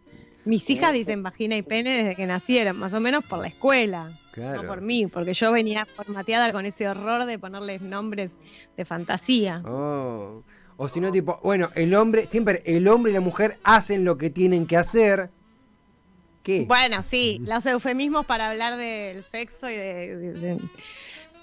Mis 0.45 0.69
hijas 0.69 0.93
dicen 0.93 1.23
vagina 1.23 1.55
y 1.55 1.61
pene 1.61 1.97
desde 1.97 2.15
que 2.15 2.25
nacieron, 2.25 2.77
más 2.77 2.93
o 2.93 2.99
menos 2.99 3.23
por 3.23 3.39
la 3.39 3.47
escuela. 3.47 4.19
No 4.35 4.63
por 4.63 4.81
mí, 4.81 5.07
porque 5.07 5.33
yo 5.33 5.51
venía 5.51 5.85
formateada 5.85 6.51
con 6.51 6.65
ese 6.65 6.87
horror 6.87 7.25
de 7.25 7.37
ponerles 7.37 7.81
nombres 7.81 8.35
de 8.75 8.83
fantasía. 8.83 9.61
Oh. 9.65 10.43
O 10.75 10.87
si 10.87 10.99
no, 10.99 11.11
tipo, 11.11 11.39
bueno, 11.43 11.69
el 11.75 11.93
hombre, 11.93 12.25
siempre 12.25 12.63
el 12.65 12.87
hombre 12.87 13.11
y 13.11 13.13
la 13.13 13.21
mujer 13.21 13.59
hacen 13.63 14.03
lo 14.03 14.17
que 14.17 14.29
tienen 14.29 14.65
que 14.65 14.75
hacer. 14.75 15.29
¿Qué? 16.41 16.65
Bueno, 16.67 17.03
sí, 17.03 17.41
los 17.45 17.65
eufemismos 17.65 18.25
para 18.25 18.49
hablar 18.49 18.75
del 18.77 19.23
sexo 19.23 19.69
y 19.69 19.75
de. 19.75 20.59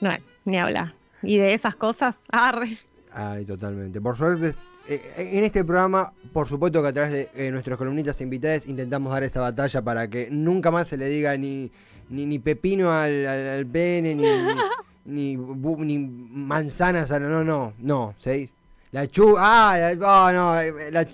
no, 0.01 0.11
ni 0.45 0.59
hablar. 0.59 0.95
Y 1.23 1.39
de 1.39 1.55
esas 1.55 1.77
cosas, 1.77 2.17
arre. 2.31 2.79
Ay, 3.13 3.45
totalmente. 3.45 4.01
Por 4.01 4.17
suerte, 4.17 4.55
eh, 4.91 5.31
en 5.39 5.45
este 5.45 5.65
programa, 5.65 6.13
por 6.33 6.49
supuesto 6.49 6.83
que 6.83 6.89
a 6.89 6.93
través 6.93 7.13
de 7.13 7.31
eh, 7.35 7.53
nuestros 7.53 7.79
columnitas 7.79 8.21
invitadas 8.21 8.67
intentamos 8.67 9.13
dar 9.13 9.23
esta 9.23 9.41
batalla 9.41 9.83
para 9.83 10.09
que 10.09 10.29
nunca 10.33 10.73
más 10.73 10.89
se 10.89 10.97
le 10.97 11.09
diga 11.09 11.37
ni, 11.37 11.71
ni, 12.09 12.39
pepino 12.41 12.93
al, 12.93 13.25
al, 13.25 13.67
pene, 13.67 14.17
ni, 14.17 14.25
ni, 15.37 15.37
ni, 15.37 15.99
manzanas, 15.99 17.09
no, 17.11 17.21
no, 17.21 17.45
no, 17.45 17.73
no, 17.79 18.15
¿seis? 18.19 18.53
La 18.91 19.07
chu... 19.07 19.37
Ah, 19.39 19.93
oh, 19.95 20.33
no, 20.33 20.91
la, 20.91 21.07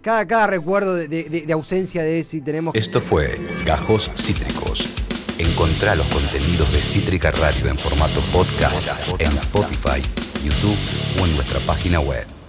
cada, 0.00 0.26
cada 0.26 0.46
recuerdo 0.46 0.94
de, 0.94 1.06
de, 1.08 1.52
ausencia 1.52 2.02
de 2.02 2.20
ese 2.20 2.40
tenemos... 2.40 2.74
Esto 2.74 3.02
fue 3.02 3.38
Gajos 3.66 4.10
Cítricos. 4.16 4.88
Encontrá 5.36 5.94
los 5.94 6.06
contenidos 6.06 6.72
de 6.72 6.80
Cítrica 6.80 7.30
Radio 7.32 7.68
en 7.68 7.76
formato 7.76 8.20
podcast 8.32 8.88
en 9.18 9.28
Spotify, 9.36 10.00
YouTube 10.42 10.76
o 11.20 11.26
en 11.26 11.34
nuestra 11.34 11.60
página 11.60 12.00
web. 12.00 12.26